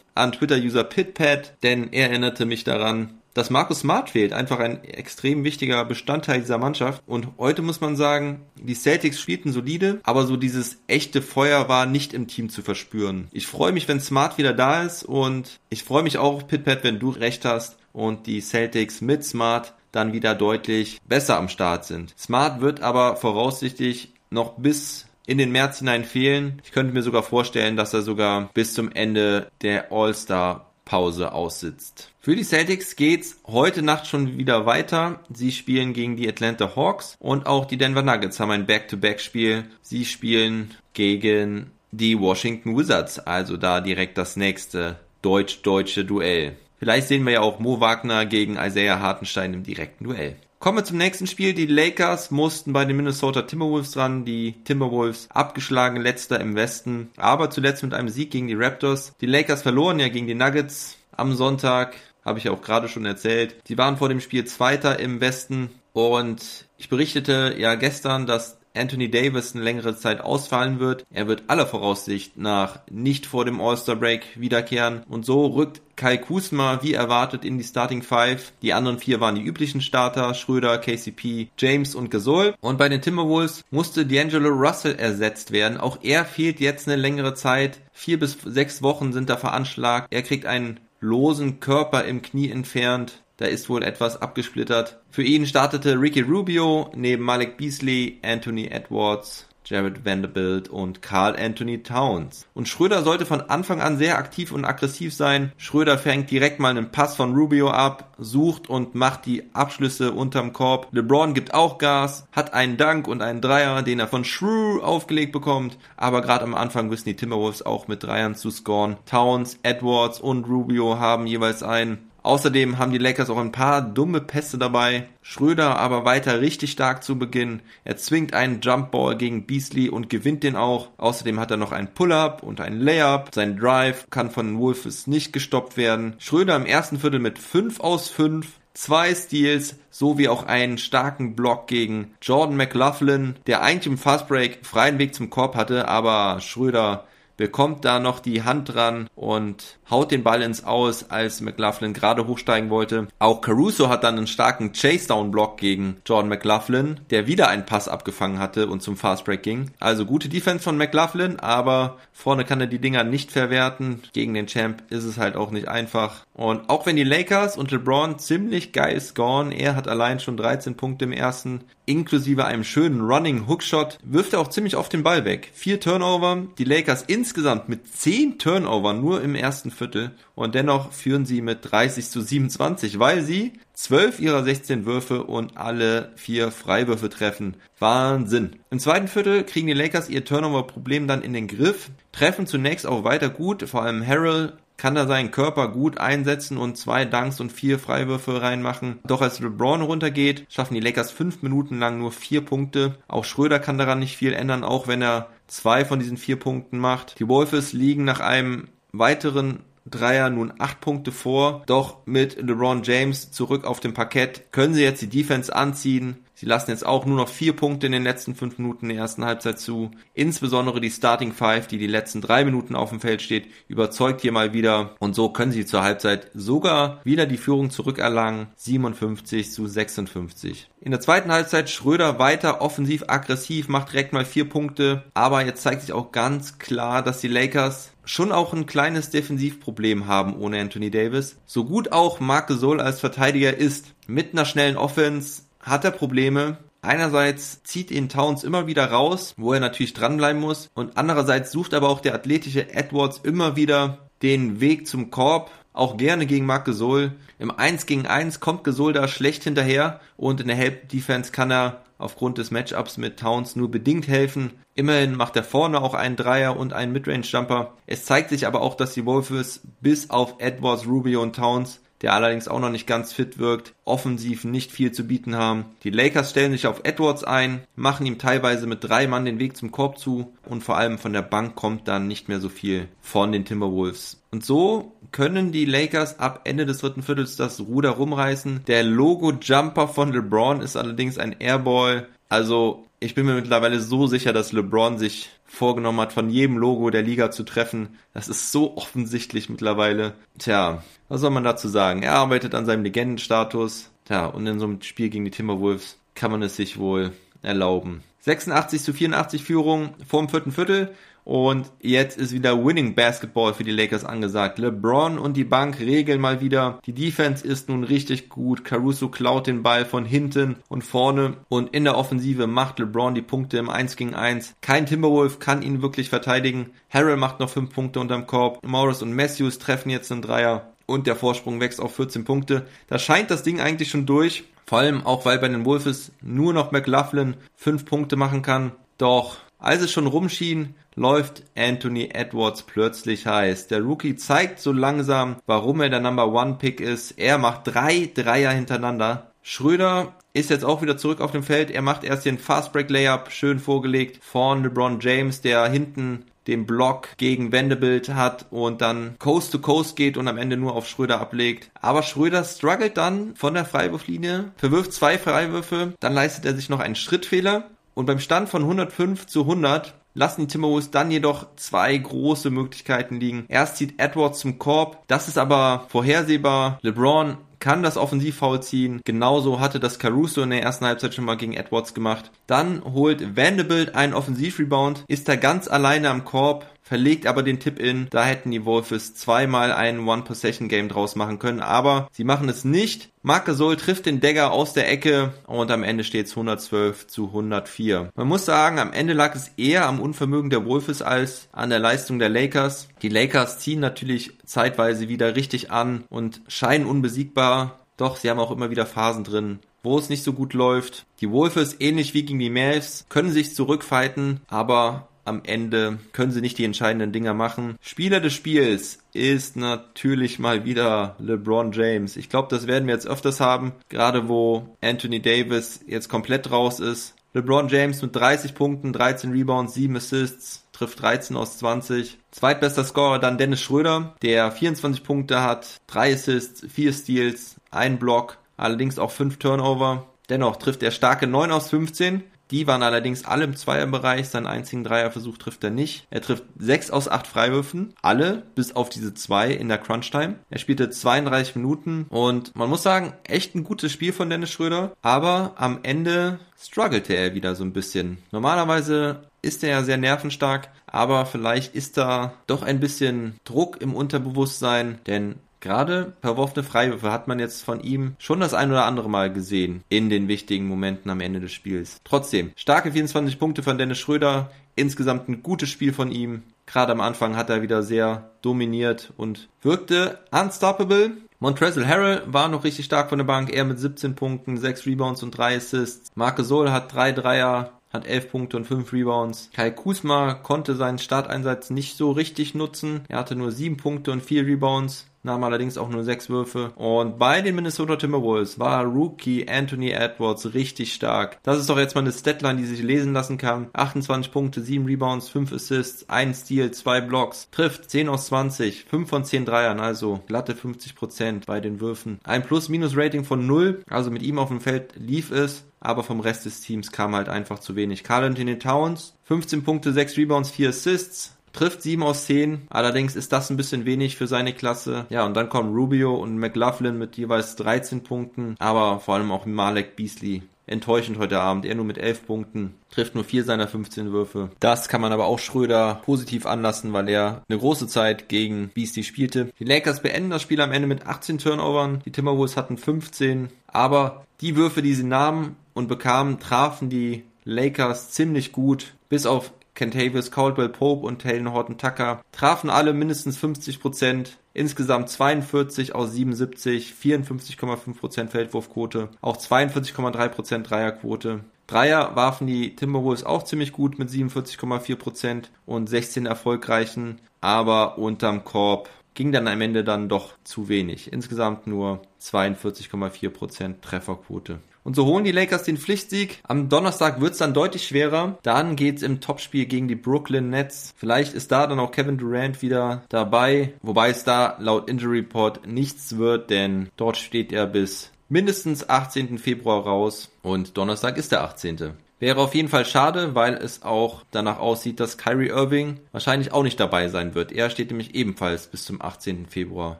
an 0.13 0.34
Twitter-User 0.34 0.84
PitPat, 0.84 1.53
denn 1.63 1.94
er 1.94 2.10
erinnerte 2.10 2.46
mich 2.46 2.65
daran, 2.65 3.21
dass 3.34 3.50
Markus 3.50 3.80
Smart 3.80 4.10
fehlt. 4.10 4.34
Einfach 4.34 4.60
ein 4.60 4.84
extrem 4.84 5.44
wichtiger 5.44 5.84
Bestandteil 5.86 6.42
dieser 6.42 6.58
Mannschaft. 6.58 7.02
Und 7.06 7.28
heute 7.38 7.62
muss 7.62 7.82
man 7.82 7.96
sagen, 7.96 8.42
die 8.56 8.76
Celtics 8.76 9.20
spielten 9.20 9.52
solide, 9.52 10.00
aber 10.04 10.26
so 10.26 10.38
dieses 10.38 10.80
echte 10.88 11.22
Feuer 11.22 11.70
war 11.70 11.86
nicht 11.86 12.14
im 12.14 12.28
Team 12.28 12.50
zu 12.50 12.62
verspüren. 12.62 13.28
Ich 13.32 13.48
freue 13.48 13.72
mich, 13.72 13.88
wenn 13.88 14.00
Smart 14.00 14.38
wieder 14.38 14.54
da 14.54 14.84
ist 14.84 15.04
und 15.04 15.60
ich 15.70 15.84
freue 15.84 16.04
mich 16.04 16.18
auch, 16.18 16.48
Pitpat, 16.48 16.84
wenn 16.84 17.00
du 17.00 17.10
recht 17.10 17.46
hast 17.46 17.78
und 17.94 18.28
die 18.28 18.42
Celtics 18.42 19.02
mit 19.02 19.24
Smart 19.24 19.74
dann 19.92 20.14
wieder 20.14 20.36
deutlich 20.36 21.00
besser 21.08 21.38
am 21.38 21.50
Start 21.50 21.86
sind. 21.86 22.14
Smart 22.18 22.62
wird 22.62 22.82
aber 22.82 23.18
voraussichtlich 23.18 24.14
noch 24.30 24.58
bis 24.58 25.06
in 25.28 25.38
den 25.38 25.52
März 25.52 25.80
hinein 25.80 26.04
fehlen. 26.04 26.62
Ich 26.64 26.72
könnte 26.72 26.94
mir 26.94 27.04
sogar 27.04 27.24
vorstellen, 27.24 27.76
dass 27.76 27.94
er 27.94 28.02
sogar 28.02 28.50
bis 28.54 28.74
zum 28.74 28.92
Ende 28.92 29.52
der 29.62 29.92
All-Star 29.92 30.71
Pause 30.92 31.32
aussitzt. 31.32 32.12
Für 32.20 32.36
die 32.36 32.44
Celtics 32.44 32.98
geht's 32.98 33.38
heute 33.48 33.82
Nacht 33.82 34.08
schon 34.08 34.38
wieder 34.38 34.66
weiter. 34.66 35.22
Sie 35.34 35.54
spielen 35.54 35.94
gegen 35.94 36.18
die 36.18 36.28
Atlanta 36.28 36.76
Hawks 36.76 37.16
und 37.18 37.46
auch 37.46 37.64
die 37.64 37.78
Denver 37.78 38.02
Nuggets 38.02 38.42
haben 38.42 38.52
ein 38.52 38.66
Back-to-Back-Spiel. 38.66 39.64
Sie 39.82 40.04
spielen 40.04 40.72
gegen 40.92 41.72
die 41.92 42.20
Washington 42.20 42.78
Wizards, 42.78 43.20
also 43.20 43.56
da 43.56 43.80
direkt 43.80 44.18
das 44.18 44.36
nächste 44.36 45.00
deutsch-deutsche 45.22 46.04
Duell. 46.04 46.58
Vielleicht 46.78 47.08
sehen 47.08 47.26
wir 47.26 47.32
ja 47.32 47.40
auch 47.40 47.60
Mo 47.60 47.80
Wagner 47.80 48.26
gegen 48.26 48.58
Isaiah 48.58 49.00
Hartenstein 49.00 49.54
im 49.54 49.64
direkten 49.64 50.04
Duell. 50.04 50.36
Kommen 50.62 50.77
wir 50.77 50.84
zum 50.84 51.00
nächsten 51.00 51.25
Spiel. 51.25 51.56
Die 51.56 51.65
Lakers 51.65 52.30
mussten 52.30 52.72
bei 52.72 52.86
den 52.86 52.96
Minnesota 52.96 53.41
Timberwolves 53.41 53.98
ran. 53.98 54.25
Die 54.25 54.53
Timberwolves 54.63 55.27
abgeschlagen, 55.32 56.00
letzter 56.00 56.39
im 56.39 56.56
Westen, 56.56 57.10
aber 57.18 57.50
zuletzt 57.50 57.82
mit 57.82 57.96
einem 57.96 58.10
Sieg 58.10 58.30
gegen 58.30 58.48
die 58.48 58.53
Raptors. 58.53 59.15
Die 59.22 59.25
Lakers 59.25 59.63
verloren 59.63 60.00
ja 60.00 60.08
gegen 60.10 60.27
die 60.27 60.36
Nuggets 60.36 60.98
am 61.18 61.34
Sonntag, 61.34 61.96
habe 62.24 62.38
ich 62.38 62.48
auch 62.48 62.62
gerade 62.62 62.89
schon 62.89 63.08
erzählt. 63.08 63.56
Sie 63.68 63.75
waren 63.80 63.98
vor 63.98 64.08
dem 64.08 64.22
Spiel 64.22 64.46
Zweiter 64.46 65.00
im 65.00 65.20
Westen 65.20 65.72
und 65.94 66.68
ich 66.77 66.89
berichtete 66.89 67.56
ja 67.58 67.74
gestern, 67.74 68.27
dass 68.27 68.60
Anthony 68.74 69.10
Davis 69.10 69.54
eine 69.54 69.63
längere 69.63 69.96
Zeit 69.96 70.22
ausfallen 70.22 70.80
wird. 70.80 71.06
Er 71.12 71.28
wird 71.28 71.44
aller 71.48 71.68
Voraussicht 71.68 72.38
nach 72.38 72.80
nicht 72.90 73.25
vor 73.25 73.46
dem 73.46 73.60
All-Star-Break 73.60 74.40
wiederkehren. 74.40 75.04
Und 75.10 75.25
so 75.25 75.48
rückt 75.48 75.82
Kai 75.96 76.18
Kusma 76.18 76.80
wie 76.82 76.94
erwartet 76.94 77.46
in 77.46 77.58
die 77.58 77.63
Starting 77.63 78.01
Five. 78.01 78.54
Die 78.62 78.74
anderen 78.74 79.00
vier 79.00 79.20
waren 79.20 79.36
die 79.36 79.44
üblichen 79.44 79.82
Starter, 79.82 80.34
Schröder, 80.34 80.78
KCP, 80.78 81.50
James 81.58 81.96
und 81.96 82.10
Gasol. 82.10 82.56
Und 82.60 82.78
bei 82.78 82.90
den 82.90 83.01
Timberwolves 83.01 83.63
musste 83.70 84.01
D'Angelo 84.01 84.50
Russell 84.50 84.96
ersetzt 84.96 85.51
werden. 85.51 85.78
Auch 85.78 86.00
er 86.01 86.25
fehlt 86.25 86.60
jetzt 86.60 86.88
eine 86.88 87.00
längere 87.00 87.36
Zeit. 87.36 87.82
Vier 87.92 88.20
bis 88.20 88.38
sechs 88.44 88.82
Wochen 88.82 89.13
sind 89.13 89.30
da 89.30 89.38
veranschlagt. 89.38 90.08
Er 90.12 90.24
kriegt 90.24 90.46
einen 90.46 90.80
losen 91.01 91.60
Körper 91.60 92.06
im 92.06 92.22
Knie 92.22 92.50
entfernt. 92.50 93.21
Da 93.42 93.48
ist 93.48 93.70
wohl 93.70 93.82
etwas 93.82 94.22
abgesplittert. 94.22 95.00
Für 95.10 95.24
ihn 95.24 95.48
startete 95.48 96.00
Ricky 96.00 96.22
Rubio 96.22 96.92
neben 96.96 97.24
Malik 97.24 97.58
Beasley, 97.58 98.20
Anthony 98.22 98.68
Edwards, 98.68 99.48
Jared 99.66 100.06
Vanderbilt 100.06 100.70
und 100.70 101.02
Carl 101.02 101.36
Anthony 101.36 101.82
Towns. 101.82 102.46
Und 102.54 102.68
Schröder 102.68 103.02
sollte 103.02 103.26
von 103.26 103.42
Anfang 103.42 103.82
an 103.82 103.98
sehr 103.98 104.20
aktiv 104.20 104.52
und 104.52 104.64
aggressiv 104.64 105.16
sein. 105.16 105.54
Schröder 105.58 105.98
fängt 105.98 106.30
direkt 106.30 106.60
mal 106.60 106.70
einen 106.70 106.92
Pass 106.92 107.16
von 107.16 107.34
Rubio 107.34 107.72
ab, 107.72 108.14
sucht 108.20 108.70
und 108.70 108.94
macht 108.94 109.26
die 109.26 109.44
Abschlüsse 109.54 110.12
unterm 110.12 110.54
Korb. 110.54 110.90
LeBron 110.92 111.34
gibt 111.34 111.56
auch 111.56 111.80
Gas, 111.80 112.28
hat 112.32 112.54
einen 112.54 112.78
Dank 112.78 113.08
und 113.08 113.24
einen 113.24 113.42
Dreier, 113.42 113.82
den 113.82 114.00
er 114.00 114.08
von 114.08 114.24
Shrew 114.24 114.82
aufgelegt 114.84 115.32
bekommt. 115.32 115.80
Aber 115.98 116.22
gerade 116.22 116.44
am 116.44 116.54
Anfang 116.54 116.92
wissen 116.92 117.10
die 117.10 117.16
Timberwolves 117.16 117.66
auch 117.66 117.88
mit 117.88 118.04
Dreiern 118.04 118.36
zu 118.36 118.52
scoren. 118.52 118.98
Towns, 119.10 119.58
Edwards 119.64 120.20
und 120.20 120.44
Rubio 120.44 121.00
haben 121.00 121.26
jeweils 121.26 121.64
einen. 121.64 122.11
Außerdem 122.24 122.78
haben 122.78 122.92
die 122.92 123.00
Lakers 123.00 123.30
auch 123.30 123.38
ein 123.38 123.51
paar 123.51 123.82
dumme 123.82 124.22
Pässe 124.22 124.58
dabei. 124.58 125.08
Schröder 125.22 125.78
aber 125.78 126.06
weiter 126.06 126.40
richtig 126.42 126.72
stark 126.72 127.04
zu 127.04 127.18
Beginn. 127.18 127.62
Er 127.84 127.98
zwingt 127.98 128.34
einen 128.34 128.62
Jumpball 128.62 129.18
gegen 129.18 129.46
Beasley 129.46 129.90
und 129.90 130.10
gewinnt 130.10 130.44
den 130.44 130.56
auch. 130.56 130.90
Außerdem 130.98 131.40
hat 131.40 131.51
er 131.51 131.58
noch 131.58 131.72
einen 131.72 131.94
Pull-up 131.94 132.44
und 132.44 132.62
einen 132.62 132.80
Layup. 132.82 133.30
Sein 133.34 133.58
Drive 133.58 134.08
kann 134.10 134.30
von 134.30 134.60
Wolfes 134.60 135.08
nicht 135.08 135.34
gestoppt 135.34 135.78
werden. 135.78 136.13
Schröder 136.20 136.56
im 136.56 136.66
ersten 136.66 137.00
Viertel 137.00 137.20
mit 137.20 137.40
5 137.40 137.80
aus 137.80 138.10
5 138.10 138.48
zwei 138.74 139.13
Steals 139.13 139.75
sowie 139.90 140.28
auch 140.30 140.44
einen 140.44 140.78
starken 140.78 141.36
Block 141.36 141.68
gegen 141.68 142.13
Jordan 142.22 142.56
McLaughlin, 142.56 143.36
der 143.48 143.62
eigentlich 143.62 143.88
im 143.88 143.98
Fastbreak 143.98 144.60
freien 144.66 144.98
Weg 145.00 145.13
zum 145.13 145.30
Korb 145.30 145.56
hatte, 145.56 145.88
aber 145.88 146.40
Schröder 146.40 147.06
bekommt 147.42 147.86
da 147.86 148.00
noch 148.00 148.20
die 148.20 148.44
Hand 148.44 148.72
dran 148.72 149.10
und 149.16 149.80
haut 149.90 150.12
den 150.12 150.22
Ball 150.22 150.44
ins 150.44 150.64
Aus, 150.64 151.10
als 151.10 151.42
McLaughlin 151.42 151.92
gerade 151.92 152.28
hochsteigen 152.28 152.70
wollte. 152.70 153.08
Auch 153.18 153.42
Caruso 153.42 153.90
hat 153.90 154.04
dann 154.04 154.16
einen 154.16 154.28
starken 154.28 154.74
Chase-Down-Block 154.74 155.58
gegen 155.58 155.98
Jordan 156.06 156.30
McLaughlin, 156.30 157.00
der 157.10 157.26
wieder 157.26 157.48
einen 157.48 157.66
Pass 157.66 157.88
abgefangen 157.88 158.38
hatte 158.38 158.68
und 158.68 158.84
zum 158.84 158.96
Fastbreak 158.96 159.42
ging. 159.42 159.72
Also 159.80 160.06
gute 160.06 160.30
Defense 160.30 160.64
von 160.64 160.78
McLaughlin, 160.78 161.40
aber 161.40 161.98
vorne 162.14 162.46
kann 162.46 162.62
er 162.62 162.68
die 162.68 162.78
Dinger 162.78 163.04
nicht 163.04 163.32
verwerten. 163.32 164.04
Gegen 164.14 164.36
den 164.36 164.46
Champ 164.46 164.84
ist 164.92 165.04
es 165.04 165.18
halt 165.18 165.36
auch 165.36 165.50
nicht 165.50 165.68
einfach. 165.68 166.28
Und 166.34 166.70
auch 166.70 166.86
wenn 166.86 166.96
die 166.96 167.04
Lakers 167.04 167.58
und 167.58 167.72
LeBron 167.72 168.20
ziemlich 168.20 168.72
geil 168.72 169.02
scoren, 169.02 169.52
er 169.52 169.76
hat 169.76 169.88
allein 169.88 170.20
schon 170.20 170.38
13 170.38 170.78
Punkte 170.78 171.06
im 171.06 171.12
ersten, 171.12 171.62
inklusive 171.86 172.46
einem 172.46 172.64
schönen 172.64 173.02
Running 173.02 173.48
Hookshot, 173.48 173.98
wirft 174.04 174.34
er 174.34 174.40
auch 174.40 174.50
ziemlich 174.50 174.78
oft 174.78 174.94
den 174.94 175.04
Ball 175.04 175.26
weg. 175.26 175.50
Vier 175.54 175.80
Turnover, 175.80 176.44
die 176.58 176.64
Lakers 176.64 177.04
insgesamt 177.08 177.31
mit 177.68 177.88
10 177.88 178.40
Turnover 178.40 178.94
nur 178.94 179.22
im 179.22 179.36
ersten 179.36 179.72
Viertel 179.72 180.12
und 180.36 180.56
dennoch 180.56 180.92
führen 180.92 181.26
sie 181.26 181.42
mit 181.42 181.60
30 181.72 182.10
zu 182.10 182.22
27, 182.22 183.00
weil 183.00 183.24
sie 183.24 183.54
12 183.74 184.20
ihrer 184.20 184.44
16 184.44 184.86
Würfe 184.86 185.24
und 185.24 185.58
alle 185.58 186.12
vier 186.16 186.52
Freiwürfe 186.52 187.10
treffen. 187.10 187.58
Wahnsinn. 187.80 188.58
Im 188.70 188.80
zweiten 188.80 189.08
Viertel 189.08 189.44
kriegen 189.44 189.68
die 189.68 189.74
Lakers 189.74 190.10
ihr 190.10 190.26
Turnover-Problem 190.26 191.08
dann 191.08 191.22
in 191.22 191.34
den 191.34 191.48
Griff, 191.48 191.90
treffen 192.12 192.48
zunächst 192.48 192.86
auch 192.86 193.04
weiter 193.04 193.30
gut, 193.30 193.64
vor 193.64 193.84
allem 193.84 194.06
Harrell 194.06 194.54
kann 194.82 194.96
da 194.96 195.06
seinen 195.06 195.30
Körper 195.30 195.68
gut 195.68 196.00
einsetzen 196.00 196.58
und 196.58 196.76
zwei 196.76 197.06
Dunks 197.06 197.40
und 197.40 197.52
vier 197.52 197.78
Freiwürfe 197.78 198.42
reinmachen. 198.42 198.98
Doch 199.06 199.22
als 199.22 199.40
LeBron 199.40 199.84
runtergeht, 199.84 200.48
schaffen 200.50 200.74
die 200.74 200.80
Lakers 200.80 201.12
fünf 201.12 201.44
Minuten 201.44 201.78
lang 201.78 202.00
nur 202.00 202.12
vier 202.12 202.42
Punkte. 202.42 202.98
Auch 203.08 203.24
Schröder 203.24 203.60
kann 203.60 203.78
daran 203.78 204.00
nicht 204.00 204.18
viel 204.18 204.34
ändern, 204.34 204.64
auch 204.64 204.88
wenn 204.88 205.04
er 205.04 205.30
zwei 205.51 205.84
von 205.84 206.00
diesen 206.00 206.17
vier 206.17 206.39
Punkten 206.39 206.79
macht. 206.79 207.20
Die 207.20 207.27
Wolves 207.27 207.74
liegen 207.74 208.05
nach 208.05 208.22
einem 208.22 208.70
weiteren 208.93 209.60
Dreier 209.86 210.30
nun 210.30 210.54
acht 210.60 210.80
Punkte 210.82 211.12
vor. 211.12 211.64
Doch 211.66 212.06
mit 212.06 212.42
LeBron 212.42 212.84
James 212.84 213.32
zurück 213.32 213.66
auf 213.66 213.80
dem 213.80 213.94
Parkett 213.94 214.52
können 214.52 214.74
sie 214.74 214.84
jetzt 214.84 215.02
die 215.02 215.10
Defense 215.10 215.56
anziehen. 215.56 216.18
Sie 216.42 216.48
lassen 216.48 216.72
jetzt 216.72 216.88
auch 216.88 217.06
nur 217.06 217.18
noch 217.18 217.30
vier 217.30 217.56
Punkte 217.56 217.86
in 217.86 217.92
den 217.92 218.02
letzten 218.02 218.34
fünf 218.34 218.58
Minuten 218.58 218.90
der 218.90 218.98
ersten 218.98 219.24
Halbzeit 219.24 219.60
zu. 219.60 219.92
Insbesondere 220.16 220.82
die 220.82 220.90
Starting 220.90 221.34
Five, 221.34 221.68
die 221.68 221.78
die 221.78 221.86
letzten 221.86 222.20
drei 222.20 222.44
Minuten 222.44 222.76
auf 222.76 222.90
dem 222.90 223.00
Feld 223.00 223.22
steht, 223.22 223.46
überzeugt 223.68 224.22
hier 224.22 224.32
mal 224.32 224.52
wieder. 224.52 224.96
Und 224.98 225.14
so 225.14 225.30
können 225.30 225.52
sie 225.52 225.68
zur 225.68 225.84
Halbzeit 225.84 226.32
sogar 226.34 227.00
wieder 227.04 227.28
die 227.28 227.38
Führung 227.38 227.70
zurückerlangen. 227.70 228.48
57 228.56 229.52
zu 229.52 229.68
56. 229.68 230.68
In 230.80 230.90
der 230.90 231.00
zweiten 231.00 231.32
Halbzeit 231.32 231.70
Schröder 231.70 232.18
weiter 232.18 232.62
offensiv 232.62 233.04
aggressiv, 233.06 233.68
macht 233.68 233.94
direkt 233.94 234.12
mal 234.12 234.26
vier 234.26 234.50
Punkte. 234.50 235.04
Aber 235.14 235.46
jetzt 235.46 235.62
zeigt 235.62 235.82
sich 235.82 235.94
auch 235.94 236.12
ganz 236.12 236.58
klar, 236.58 237.04
dass 237.04 237.22
die 237.22 237.28
Lakers 237.28 237.92
schon 238.12 238.34
auch 238.34 238.51
ein 238.51 238.65
kleines 238.65 239.10
Defensivproblem 239.10 240.06
haben 240.06 240.36
ohne 240.36 240.60
Anthony 240.60 240.91
Davis. 240.91 241.38
So 241.46 241.63
gut 241.63 241.94
auch 241.94 242.20
Marc 242.20 242.48
Gasol 242.48 242.82
als 242.82 243.00
Verteidiger 243.00 243.56
ist, 243.56 243.94
mit 244.06 244.34
einer 244.34 244.44
schnellen 244.44 244.75
Offense 244.75 245.44
hat 245.62 245.86
er 245.86 245.91
Probleme. 245.91 246.58
Einerseits 246.82 247.63
zieht 247.63 247.89
ihn 247.89 248.10
Towns 248.10 248.44
immer 248.44 248.68
wieder 248.68 248.91
raus, 248.91 249.34
wo 249.38 249.53
er 249.53 249.62
natürlich 249.62 249.94
dranbleiben 249.94 250.41
muss. 250.41 250.70
Und 250.74 250.98
andererseits 250.98 251.53
sucht 251.53 251.74
aber 251.74 251.88
auch 251.88 252.01
der 252.01 252.13
athletische 252.13 252.74
Edwards 252.74 253.22
immer 253.24 253.56
wieder 253.56 254.10
den 254.22 254.60
Weg 254.60 254.88
zum 254.88 255.10
Korb. 255.10 255.50
Auch 255.74 255.98
gerne 255.98 256.25
gegen 256.25 256.46
Marc 256.46 256.66
Gasol. 256.66 257.13
Im 257.40 257.51
1 257.51 257.86
gegen 257.86 258.08
1 258.08 258.40
kommt 258.40 258.63
Gasol 258.63 258.94
da 258.94 259.08
schlecht 259.08 259.44
hinterher 259.44 260.00
und 260.18 260.42
in 260.42 260.48
der 260.48 260.56
Help 260.56 260.90
Defense 260.90 261.32
kann 261.32 261.51
er 261.51 261.84
aufgrund 261.98 262.38
des 262.38 262.51
Matchups 262.51 262.98
mit 262.98 263.20
Towns 263.20 263.56
nur 263.56 263.70
bedingt 263.70 264.08
helfen. 264.08 264.51
Immerhin 264.74 265.16
macht 265.16 265.36
er 265.36 265.44
vorne 265.44 265.82
auch 265.82 265.94
einen 265.94 266.16
Dreier 266.16 266.58
und 266.58 266.74
einen 266.74 266.92
Midrange 266.92 267.25
Jumper. 267.25 267.74
Es 267.86 268.06
zeigt 268.06 268.30
sich 268.30 268.48
aber 268.48 268.62
auch, 268.62 268.75
dass 268.75 268.94
die 268.94 269.06
Wolves 269.06 269.62
bis 269.82 270.10
auf 270.10 270.36
Edwards, 270.40 270.88
Rubio 270.88 271.22
und 271.22 271.36
Towns 271.36 271.80
der 272.01 272.13
allerdings 272.13 272.48
auch 272.48 272.60
noch 272.60 272.70
nicht 272.70 272.88
ganz 272.88 273.13
fit 273.13 273.38
wirkt, 273.38 273.74
offensiv 273.86 274.43
nicht 274.43 274.72
viel 274.72 274.91
zu 274.91 275.05
bieten 275.05 275.36
haben. 275.36 275.65
Die 275.84 275.89
Lakers 275.89 276.31
stellen 276.31 276.51
sich 276.51 276.67
auf 276.67 276.81
Edwards 276.84 277.24
ein, 277.24 277.63
machen 277.75 278.05
ihm 278.05 278.17
teilweise 278.17 278.67
mit 278.67 278.84
drei 278.84 279.08
Mann 279.08 279.25
den 279.25 279.39
Weg 279.39 279.55
zum 279.55 279.72
Korb 279.72 279.98
zu 279.98 280.34
und 280.48 280.63
vor 280.63 280.77
allem 280.77 280.98
von 280.98 281.13
der 281.13 281.22
Bank 281.22 281.55
kommt 281.55 281.88
dann 281.88 282.08
nicht 282.08 282.27
mehr 282.27 282.39
so 282.39 282.50
viel 282.50 282.88
von 283.01 283.31
den 283.31 283.46
Timberwolves. 283.46 284.22
Und 284.31 284.46
so 284.46 284.93
können 285.12 285.51
die 285.51 285.65
Lakers 285.65 286.20
ab 286.20 286.41
Ende 286.46 286.65
des 286.65 286.79
dritten 286.79 287.03
Viertels 287.03 287.36
das 287.36 287.60
Ruder 287.60 287.91
rumreißen. 287.91 288.62
Der 288.65 288.84
Logo-Jumper 288.84 289.88
von 289.88 290.13
LeBron 290.13 290.62
ist 290.62 290.77
allerdings 290.77 291.17
ein 291.17 291.36
Airball. 291.39 292.08
Also 292.29 292.86
ich 293.03 293.15
bin 293.15 293.25
mir 293.25 293.34
mittlerweile 293.34 293.79
so 293.79 294.05
sicher, 294.05 294.31
dass 294.31 294.51
LeBron 294.51 295.00
sich 295.00 295.31
vorgenommen 295.43 296.00
hat, 296.00 296.13
von 296.13 296.29
jedem 296.29 296.58
Logo 296.58 296.91
der 296.91 297.01
Liga 297.01 297.31
zu 297.31 297.43
treffen. 297.43 297.98
Das 298.13 298.29
ist 298.29 298.51
so 298.51 298.77
offensichtlich 298.77 299.50
mittlerweile. 299.50 300.13
Tja, 300.38 300.84
was 301.10 301.22
soll 301.22 301.31
man 301.31 301.43
dazu 301.43 301.67
sagen? 301.67 302.03
Er 302.03 302.13
arbeitet 302.13 302.53
an 302.53 302.67
seinem 302.67 302.84
Legendenstatus. 302.84 303.89
Tja, 304.05 304.27
und 304.27 304.46
in 304.46 304.60
so 304.60 304.65
einem 304.65 304.84
Spiel 304.84 305.10
gegen 305.10 305.25
die 305.25 305.31
Timberwolves 305.31 305.98
kann 306.13 306.29
man 306.29 306.43
es 306.43 306.55
sich 306.55 306.77
wohl 306.77 307.12
erlauben. 307.41 308.03
86 308.20 308.84
zu 308.84 308.93
84 308.93 309.43
Führung 309.43 309.96
vor 310.08 310.22
dem 310.22 310.29
vierten 310.29 310.51
Viertel. 310.51 310.93
Und 311.24 311.72
jetzt 311.82 312.18
ist 312.18 312.34
wieder 312.34 312.63
Winning 312.63 312.96
Basketball 312.96 313.54
für 313.54 313.63
die 313.63 313.72
Lakers 313.72 314.06
angesagt. 314.06 314.58
LeBron 314.58 315.20
und 315.20 315.38
die 315.38 315.44
Bank 315.44 315.80
regeln 315.80 316.20
mal 316.20 316.42
wieder. 316.42 316.80
Die 316.86 316.94
Defense 316.94 317.46
ist 317.46 317.70
nun 317.70 317.84
richtig 317.84 318.30
gut. 318.30 318.63
Caruso 318.63 319.10
klaut 319.10 319.48
den 319.48 319.63
Ball 319.63 319.86
von 319.86 320.06
hinten 320.06 320.58
und 320.68 320.84
vorne. 320.84 321.38
Und 321.50 321.74
in 321.75 321.84
der 321.84 321.98
Offensive 321.98 322.48
macht 322.48 322.80
LeBron 322.80 323.16
die 323.16 323.22
Punkte 323.22 323.58
im 323.58 323.70
1 323.70 323.96
gegen 323.96 324.16
1. 324.16 324.56
Kein 324.62 324.86
Timberwolf 324.86 325.40
kann 325.40 325.62
ihn 325.62 325.82
wirklich 325.82 326.10
verteidigen. 326.10 326.72
Harrell 326.90 327.18
macht 327.18 327.40
noch 327.40 327.50
5 327.50 327.74
Punkte 327.74 328.00
unterm 328.00 328.25
Korb. 328.25 328.66
Morris 328.66 329.01
und 329.01 329.13
Matthews 329.13 329.60
treffen 329.60 329.90
jetzt 329.90 330.12
einen 330.12 330.22
Dreier. 330.22 330.74
Und 330.88 331.08
der 331.08 331.16
Vorsprung 331.16 331.60
wächst 331.62 331.80
auf 331.80 331.96
14 331.96 332.25
Punkte. 332.25 332.66
Da 332.88 333.00
scheint 333.00 333.32
das 333.32 333.44
Ding 333.44 333.62
eigentlich 333.62 333.90
schon 333.90 334.06
durch. 334.06 334.44
Vor 334.66 334.80
allem 334.80 335.06
auch, 335.06 335.25
weil 335.25 335.40
bei 335.40 335.48
den 335.48 335.66
Wolves 335.66 336.12
nur 336.22 336.54
noch 336.54 336.72
McLaughlin 336.72 337.36
5 337.56 337.86
Punkte 337.86 338.16
machen 338.16 338.42
kann. 338.42 338.72
Doch 338.98 339.38
als 339.62 339.84
es 339.84 339.92
schon 339.92 340.08
rumschien, 340.08 340.74
läuft 340.96 341.44
Anthony 341.56 342.10
Edwards 342.14 342.64
plötzlich 342.64 343.26
heiß. 343.26 343.68
Der 343.68 343.82
Rookie 343.82 344.16
zeigt 344.16 344.60
so 344.60 344.72
langsam, 344.72 345.38
warum 345.46 345.82
er 345.82 345.90
der 345.90 346.00
Number 346.00 346.32
One 346.32 346.56
Pick 346.60 346.80
ist. 346.80 347.12
Er 347.18 347.38
macht 347.38 347.62
drei 347.66 348.10
Dreier 348.14 348.52
hintereinander. 348.52 349.32
Schröder 349.42 350.14
ist 350.34 350.50
jetzt 350.50 350.66
auch 350.66 350.82
wieder 350.82 350.98
zurück 350.98 351.20
auf 351.20 351.32
dem 351.32 351.44
Feld. 351.44 351.72
Er 351.72 351.82
macht 351.82 352.04
erst 352.04 352.26
den 352.26 352.38
Fast 352.38 352.74
Break 352.74 352.90
Layup 352.90 353.32
schön 353.32 353.60
vorgelegt 353.60 354.24
von 354.24 354.64
LeBron 354.64 355.00
James, 355.00 355.42
der 355.42 355.68
hinten 355.68 356.26
den 356.48 356.66
Block 356.66 357.10
gegen 357.18 357.52
Wendebild 357.52 358.10
hat 358.10 358.48
und 358.50 358.82
dann 358.82 359.16
Coast 359.20 359.52
to 359.52 359.60
Coast 359.60 359.96
geht 359.96 360.18
und 360.18 360.28
am 360.28 360.38
Ende 360.38 360.58
nur 360.58 360.76
auf 360.76 360.88
Schröder 360.88 361.20
ablegt. 361.20 361.70
Aber 361.80 362.02
Schröder 362.02 362.44
struggelt 362.44 362.98
dann 362.98 363.36
von 363.36 363.54
der 363.54 363.66
Freiwurflinie, 363.66 364.52
verwirft 364.58 364.94
zwei 364.94 365.18
Freiwürfe, 365.18 365.94
dann 366.00 366.14
leistet 366.14 366.46
er 366.46 366.56
sich 366.56 366.70
noch 366.70 366.80
einen 366.80 366.96
Schrittfehler 366.96 367.70
und 367.94 368.06
beim 368.06 368.20
Stand 368.20 368.50
von 368.50 368.64
105 368.64 369.28
zu 369.28 369.42
100 369.42 369.94
lassen 370.13 370.41
die 370.41 370.48
Timberwolves 370.48 370.91
dann 370.91 371.12
jedoch 371.12 371.56
zwei 371.56 371.96
große 371.98 372.50
Möglichkeiten 372.50 373.20
liegen. 373.20 373.46
Erst 373.48 373.77
zieht 373.77 374.00
Edwards 374.00 374.39
zum 374.39 374.60
Korb, 374.60 375.03
das 375.08 375.27
ist 375.27 375.38
aber 375.38 375.86
vorhersehbar. 375.89 376.80
LeBron 376.82 377.38
kann 377.62 377.84
das 377.84 377.96
Offensivfoul 377.96 378.62
ziehen. 378.62 379.00
Genauso 379.06 379.62
hatte 379.62 379.80
das 379.80 380.00
Caruso 380.00 380.41
in 380.41 380.50
der 380.50 380.63
ersten 380.63 380.86
Halbzeit 380.86 381.13
schon 381.13 381.24
mal 381.24 381.38
gegen 381.38 381.53
Edwards 381.53 381.94
gemacht. 381.94 382.32
Dann 382.48 382.84
holt 382.84 383.38
Vanderbilt 383.38 383.96
einen 383.96 384.13
Offensivrebound, 384.13 385.06
ist 385.08 385.30
da 385.30 385.38
ganz 385.38 385.70
alleine 385.70 386.10
am 386.10 386.25
Korb, 386.25 386.65
verlegt 386.91 387.25
aber 387.25 387.41
den 387.41 387.62
Tipp 387.62 387.80
in. 387.80 388.08
Da 388.10 388.25
hätten 388.25 388.51
die 388.51 388.65
Wolves 388.65 389.15
zweimal 389.15 389.72
ein 389.72 390.06
One-Possession-Game 390.06 390.89
draus 390.89 391.15
machen 391.15 391.39
können, 391.39 391.62
aber 391.62 392.10
sie 392.12 392.25
machen 392.25 392.50
es 392.50 392.65
nicht. 392.65 393.12
Marc 393.24 393.46
Gasol 393.46 393.77
trifft 393.77 394.08
den 394.08 394.20
Dagger 394.20 394.51
aus 394.51 394.74
der 394.74 394.91
Ecke 394.91 395.32
und 395.46 395.70
am 395.70 395.84
Ende 395.84 396.03
steht 396.03 396.25
es 396.25 396.32
112 396.32 397.06
zu 397.06 397.27
104. 397.27 398.10
Man 398.15 398.27
muss 398.27 398.46
sagen, 398.46 398.80
am 398.80 398.94
Ende 398.94 399.13
lag 399.13 399.36
es 399.36 399.51
eher 399.58 399.86
am 399.86 400.00
Unvermögen 400.00 400.50
der 400.50 400.65
Wolves 400.65 401.03
als 401.03 401.48
an 401.51 401.70
der 401.70 401.77
Leistung 401.77 402.18
der 402.18 402.30
Lakers. 402.30 402.89
Die 403.03 403.10
Lakers 403.10 403.60
ziehen 403.60 403.80
natürlich 403.80 404.32
zeitweise 404.44 405.08
wieder 405.08 405.36
richtig 405.36 405.70
an 405.70 406.03
und 406.09 406.42
scheinen 406.48 406.88
unbesiegbar. 406.88 407.50
Doch 407.98 408.18
sie 408.18 408.29
haben 408.29 408.40
auch 408.40 408.51
immer 408.51 408.70
wieder 408.70 408.85
Phasen 408.85 409.24
drin, 409.24 409.59
wo 409.83 409.98
es 409.98 410.09
nicht 410.09 410.24
so 410.24 410.33
gut 410.33 410.53
läuft. 410.53 411.05
Die 411.20 411.29
Wolves, 411.29 411.75
ähnlich 411.79 412.14
wie 412.14 412.24
gegen 412.24 412.40
die 412.40 412.50
Mavs, 412.50 413.05
können 413.09 413.31
sich 413.31 413.53
zurückfighten, 413.53 414.42
aber 414.48 415.07
am 415.24 415.42
Ende 415.44 416.00
können 416.14 416.31
sie 416.31 416.42
nicht 416.42 416.57
die 416.57 416.66
entscheidenden 416.66 417.11
Dinger 417.11 417.33
machen. 417.33 417.77
Spieler 417.81 418.20
des 418.20 418.33
Spiels 418.33 419.00
ist 419.14 419.55
natürlich 419.55 420.40
mal 420.40 420.66
wieder 420.66 421.16
LeBron 421.20 421.72
James. 421.72 422.18
Ich 422.18 422.29
glaube, 422.29 422.48
das 422.50 422.68
werden 422.68 422.87
wir 422.87 422.96
jetzt 422.96 423.07
öfters 423.07 423.40
haben, 423.40 423.74
gerade 423.90 424.27
wo 424.27 424.75
Anthony 424.81 425.22
Davis 425.22 425.81
jetzt 425.87 426.09
komplett 426.09 426.51
raus 426.51 426.79
ist. 426.79 427.16
LeBron 427.33 427.70
James 427.70 428.01
mit 428.01 428.16
30 428.16 428.55
Punkten, 428.55 428.92
13 428.92 429.31
Rebounds, 429.31 429.75
7 429.75 429.96
Assists, 429.96 430.66
trifft 430.81 431.01
13 431.01 431.37
aus 431.37 431.59
20. 431.59 432.17
Zweitbester 432.31 432.83
Scorer 432.83 433.20
dann 433.20 433.37
Dennis 433.37 433.61
Schröder, 433.61 434.15
der 434.24 434.51
24 434.51 435.03
Punkte 435.03 435.44
hat, 435.44 435.79
3 435.87 436.13
Assists, 436.13 436.65
4 436.67 436.94
Steals, 436.94 437.55
1 437.70 438.00
Block, 438.00 438.39
allerdings 438.57 438.98
auch 438.98 439.11
5 439.11 439.37
Turnover. 439.37 440.07
Dennoch 440.29 440.55
trifft 440.55 440.81
er 440.81 440.89
starke 440.91 441.27
9 441.27 441.51
aus 441.51 441.70
15. 441.70 442.24
Die 442.51 442.68
waren 442.68 442.83
allerdings 442.83 443.25
alle 443.25 443.46
im 443.46 443.55
Zweierbereich. 443.55 444.29
Seinen 444.29 444.48
einzigen 444.48 444.83
Dreierversuch 444.83 445.37
trifft 445.37 445.64
er 445.64 445.70
nicht. 445.70 446.05
Er 446.09 446.22
trifft 446.22 446.44
6 446.57 446.92
aus 446.92 447.07
8 447.07 447.25
Freiwürfen. 447.25 447.94
Alle, 448.01 448.44
bis 448.55 448.75
auf 448.75 448.90
diese 448.90 449.14
zwei 449.14 449.51
in 449.51 449.70
der 449.70 449.77
Crunch-Time. 449.77 450.35
Er 450.50 450.59
spielte 450.59 450.90
32 450.90 451.55
Minuten 451.55 452.05
und 452.09 452.55
man 452.55 452.70
muss 452.70 452.83
sagen, 452.83 453.14
echt 453.24 453.55
ein 453.55 453.64
gutes 453.64 453.92
Spiel 453.92 454.14
von 454.14 454.29
Dennis 454.29 454.51
Schröder. 454.51 454.96
Aber 455.01 455.53
am 455.55 455.79
Ende 455.83 456.40
struggelte 456.59 457.16
er 457.16 457.33
wieder 457.33 457.55
so 457.55 457.64
ein 457.64 457.74
bisschen. 457.74 458.18
Normalerweise 458.31 459.22
ist 459.42 459.64
er 459.64 459.70
ja 459.70 459.83
sehr 459.83 459.98
nervenstark, 459.98 460.70
aber 460.85 461.25
vielleicht 461.25 461.74
ist 461.74 461.98
da 461.98 462.33
doch 462.48 462.61
ein 462.61 462.79
bisschen 462.79 463.35
Druck 463.44 463.81
im 463.81 463.96
Unterbewusstsein, 463.96 465.00
denn 465.07 465.35
Gerade 465.62 466.14
verworfene 466.22 466.64
Freiwürfe 466.64 467.12
hat 467.12 467.28
man 467.28 467.38
jetzt 467.38 467.64
von 467.64 467.82
ihm 467.82 468.16
schon 468.18 468.40
das 468.40 468.56
ein 468.56 468.72
oder 468.72 468.86
andere 468.86 469.10
Mal 469.10 469.32
gesehen 469.32 469.84
in 469.90 470.10
den 470.10 470.28
wichtigen 470.28 470.68
Momenten 470.68 471.12
am 471.12 471.22
Ende 471.22 471.40
des 471.40 471.54
Spiels. 471.54 472.02
Trotzdem, 472.04 472.52
starke 472.56 472.92
24 472.92 473.38
Punkte 473.38 473.62
von 473.62 473.78
Dennis 473.78 474.00
Schröder, 474.00 474.50
insgesamt 474.76 475.30
ein 475.30 475.44
gutes 475.44 475.70
Spiel 475.70 475.94
von 475.94 476.12
ihm. 476.12 476.42
Gerade 476.66 476.92
am 476.92 477.00
Anfang 477.00 477.36
hat 477.36 477.52
er 477.52 477.62
wieder 477.62 477.84
sehr 477.84 478.32
dominiert 478.42 479.14
und 479.18 479.50
wirkte 479.62 480.20
unstoppable. 480.32 481.12
Montrezl 481.40 481.88
Harrell 481.88 482.24
war 482.26 482.48
noch 482.50 482.64
richtig 482.64 482.86
stark 482.86 483.10
von 483.10 483.20
der 483.20 483.26
Bank, 483.26 483.54
er 483.54 483.64
mit 483.64 483.80
17 483.80 484.16
Punkten, 484.16 484.58
6 484.58 484.88
Rebounds 484.88 485.22
und 485.22 485.32
3 485.32 485.58
Assists. 485.58 486.10
Marcus 486.16 486.48
Sol 486.48 486.72
hat 486.72 486.92
3 486.94 487.12
Dreier, 487.12 487.74
hat 487.94 488.08
11 488.08 488.32
Punkte 488.32 488.58
und 488.58 488.66
5 488.66 488.92
Rebounds. 488.94 489.52
Kai 489.54 489.70
Kusma 489.70 490.34
konnte 490.34 490.76
seinen 490.76 490.98
Starteinsatz 490.98 491.70
nicht 491.70 491.98
so 491.98 492.12
richtig 492.12 492.56
nutzen. 492.56 493.02
Er 493.10 493.20
hatte 493.20 493.36
nur 493.36 493.52
7 493.52 493.78
Punkte 493.78 494.12
und 494.12 494.24
4 494.24 494.46
Rebounds 494.48 495.11
nahm 495.24 495.44
allerdings 495.44 495.77
auch 495.77 495.90
nur 495.90 496.03
sechs 496.03 496.29
Würfe. 496.29 496.72
Und 496.75 497.20
bei 497.20 497.42
den 497.42 497.55
Minnesota 497.55 497.96
Timberwolves 497.96 498.60
war 498.60 498.84
Rookie 498.84 499.48
Anthony 499.48 499.92
Edwards 499.92 500.53
richtig 500.53 500.94
stark. 500.94 501.40
Das 501.44 501.57
ist 501.57 501.70
doch 501.70 501.77
jetzt 501.77 501.96
mal 501.96 502.01
eine 502.01 502.12
Statline, 502.12 502.60
die 502.60 502.66
sich 502.66 502.81
lesen 502.81 503.14
lassen 503.14 503.38
kann. 503.38 503.70
28 503.74 504.31
Punkte, 504.31 504.62
7 504.62 504.86
Rebounds, 504.86 505.29
5 505.29 505.53
Assists, 505.53 506.10
1 506.10 506.42
Steal, 506.42 506.72
2 506.72 507.01
Blocks. 507.01 507.50
Trifft 507.51 507.90
10 507.90 508.10
aus 508.10 508.27
20, 508.27 508.86
5 508.86 509.10
von 509.10 509.25
10 509.25 509.46
Dreiern, 509.46 509.79
also 509.79 510.22
glatte 510.27 510.53
50% 510.53 511.46
bei 511.46 511.60
den 511.60 511.79
Würfen. 511.79 512.20
Ein 512.24 512.44
Plus-Minus-Rating 512.44 513.24
von 513.24 513.46
0, 513.46 513.84
also 513.90 514.12
mit 514.12 514.22
ihm 514.22 514.40
auf 514.40 514.50
dem 514.50 514.62
Feld 514.62 514.94
lief 514.96 515.31
es 515.31 515.66
aber 515.81 516.03
vom 516.03 516.20
Rest 516.20 516.46
des 516.46 516.62
Teams 516.62 516.92
kam 516.92 517.16
halt 517.16 517.27
einfach 517.27 517.60
zu 517.60 517.75
wenig. 517.75 518.03
Carl 518.03 518.24
Anthony 518.24 518.60
Towns, 518.60 519.16
15 519.24 519.64
Punkte, 519.64 519.92
6 519.92 520.16
Rebounds, 520.16 520.51
4 520.51 520.70
Assists, 520.70 521.36
Trifft 521.53 521.81
7 521.81 522.03
aus 522.03 522.25
10. 522.25 522.64
Allerdings 522.70 523.16
ist 523.16 523.31
das 523.31 523.50
ein 523.50 523.57
bisschen 523.57 523.85
wenig 523.85 524.16
für 524.16 524.27
seine 524.27 524.53
Klasse. 524.53 525.05
Ja, 525.09 525.25
und 525.25 525.35
dann 525.35 525.50
kommen 525.50 525.74
Rubio 525.74 526.16
und 526.16 526.37
McLaughlin 526.37 526.98
mit 526.98 527.18
jeweils 527.18 527.55
13 527.55 528.03
Punkten. 528.03 528.55
Aber 528.59 529.00
vor 529.00 529.16
allem 529.16 529.31
auch 529.31 529.46
Malek 529.46 529.96
Beasley. 529.96 530.44
Enttäuschend 530.68 531.18
heute 531.18 531.40
Abend. 531.42 531.66
Er 531.66 531.75
nur 531.75 531.83
mit 531.83 531.98
11 531.98 532.25
Punkten. 532.25 532.75
Trifft 532.92 533.16
nur 533.16 533.25
4 533.25 533.44
seiner 533.44 533.68
15 533.68 534.14
Würfe. 534.14 534.51
Das 534.59 534.87
kann 534.87 535.01
man 535.01 535.11
aber 535.11 535.25
auch 535.25 535.40
Schröder 535.40 536.01
positiv 536.05 536.46
anlassen, 536.46 536.94
weil 536.94 537.09
er 537.09 537.44
eine 537.50 537.59
große 537.59 537.87
Zeit 537.87 538.29
gegen 538.29 538.70
Beasley 538.74 539.03
spielte. 539.03 539.50
Die 539.59 539.66
Lakers 539.66 540.01
beenden 540.01 540.29
das 540.29 540.42
Spiel 540.42 540.61
am 540.61 540.72
Ende 540.72 540.87
mit 540.87 541.05
18 541.05 541.40
Turnovern. 541.40 542.01
Die 542.05 542.11
Timberwolves 542.11 542.55
hatten 542.55 542.77
15. 542.77 543.50
Aber 543.68 544.25
die 544.40 544.55
Würfe, 544.55 544.81
die 544.81 544.94
sie 544.94 545.03
nahmen 545.03 545.57
und 545.74 545.90
bekamen, 545.90 546.40
trafen 546.40 546.90
die 546.90 547.24
Lakers 547.44 548.11
ziemlich 548.11 548.51
gut. 548.51 548.94
Bis 549.09 549.25
auf 549.25 549.51
Kentavious 549.74 550.31
Caldwell 550.31 550.70
Pope 550.70 551.05
und 551.05 551.20
Taylor 551.20 551.53
Horton 551.53 551.77
Tucker 551.77 552.22
trafen 552.31 552.70
alle 552.70 552.94
mindestens 552.94 553.38
50 553.38 553.79
Prozent. 553.79 554.38
Insgesamt 554.53 555.10
42 555.10 555.96
aus 555.96 556.12
77, 556.12 556.94
54,5% 557.01 558.27
Feldwurfquote, 558.27 559.10
auch 559.22 559.38
42,3% 559.38 560.64
Dreierquote. 560.64 561.46
Dreier 561.68 562.18
warfen 562.18 562.48
die 562.48 562.75
Timberwolves 562.75 563.24
auch 563.24 563.44
ziemlich 563.44 563.72
gut 563.72 563.98
mit 563.98 564.10
47,4% 564.10 565.46
und 565.66 565.88
16 565.88 566.25
erfolgreichen, 566.25 567.22
aber 567.40 567.98
unterm 567.98 568.44
Korb 568.44 568.90
ging 569.14 569.32
dann 569.32 569.48
am 569.48 569.62
Ende 569.62 569.84
dann 569.84 570.10
doch 570.10 570.34
zu 570.44 570.70
wenig. 570.70 571.12
Insgesamt 571.12 571.68
nur 571.68 572.02
42,4% 572.22 573.82
Trefferquote. 573.82 574.60
Und 574.84 574.96
so 574.96 575.06
holen 575.06 575.24
die 575.24 575.32
Lakers 575.32 575.64
den 575.64 575.78
Pflichtsieg. 575.78 576.40
Am 576.44 576.70
Donnerstag 576.70 577.22
wird's 577.22 577.38
dann 577.38 577.54
deutlich 577.54 577.86
schwerer. 577.86 578.40
Dann 578.42 578.76
geht's 578.76 579.04
im 579.04 579.22
Topspiel 579.22 579.66
gegen 579.66 579.88
die 579.88 579.96
Brooklyn 579.96 580.50
Nets. 580.50 580.94
Vielleicht 580.98 581.34
ist 581.34 581.52
da 581.52 581.68
dann 581.68 581.80
auch 581.80 581.92
Kevin 581.92 582.18
Durant 582.18 582.62
wieder 582.62 583.04
dabei. 583.10 583.74
Wobei 583.84 584.10
es 584.10 584.24
da 584.24 584.58
laut 584.60 584.90
Injury 584.90 585.20
Report 585.20 585.68
nichts 585.68 586.18
wird, 586.18 586.50
denn 586.50 586.90
dort 586.98 587.18
steht 587.18 587.52
er 587.52 587.68
bis 587.68 588.12
mindestens 588.28 588.90
18. 588.90 589.38
Februar 589.38 589.84
raus. 589.84 590.32
Und 590.42 590.78
Donnerstag 590.78 591.18
ist 591.18 591.32
der 591.32 591.44
18. 591.44 591.94
Wäre 592.22 592.40
auf 592.40 592.53
jeden 592.53 592.70
Fall 592.70 592.86
schade, 592.86 593.34
weil 593.34 593.55
es 593.55 593.81
auch 593.81 594.22
danach 594.29 594.60
aussieht, 594.60 595.00
dass 595.00 595.18
Kyrie 595.18 595.48
Irving 595.48 596.00
wahrscheinlich 596.12 596.53
auch 596.53 596.62
nicht 596.62 596.79
dabei 596.79 597.07
sein 597.07 597.34
wird. 597.34 597.51
Er 597.51 597.72
steht 597.72 597.90
nämlich 597.90 598.14
ebenfalls 598.14 598.68
bis 598.68 598.86
zum 598.86 599.01
18. 599.01 599.48
Februar 599.48 600.00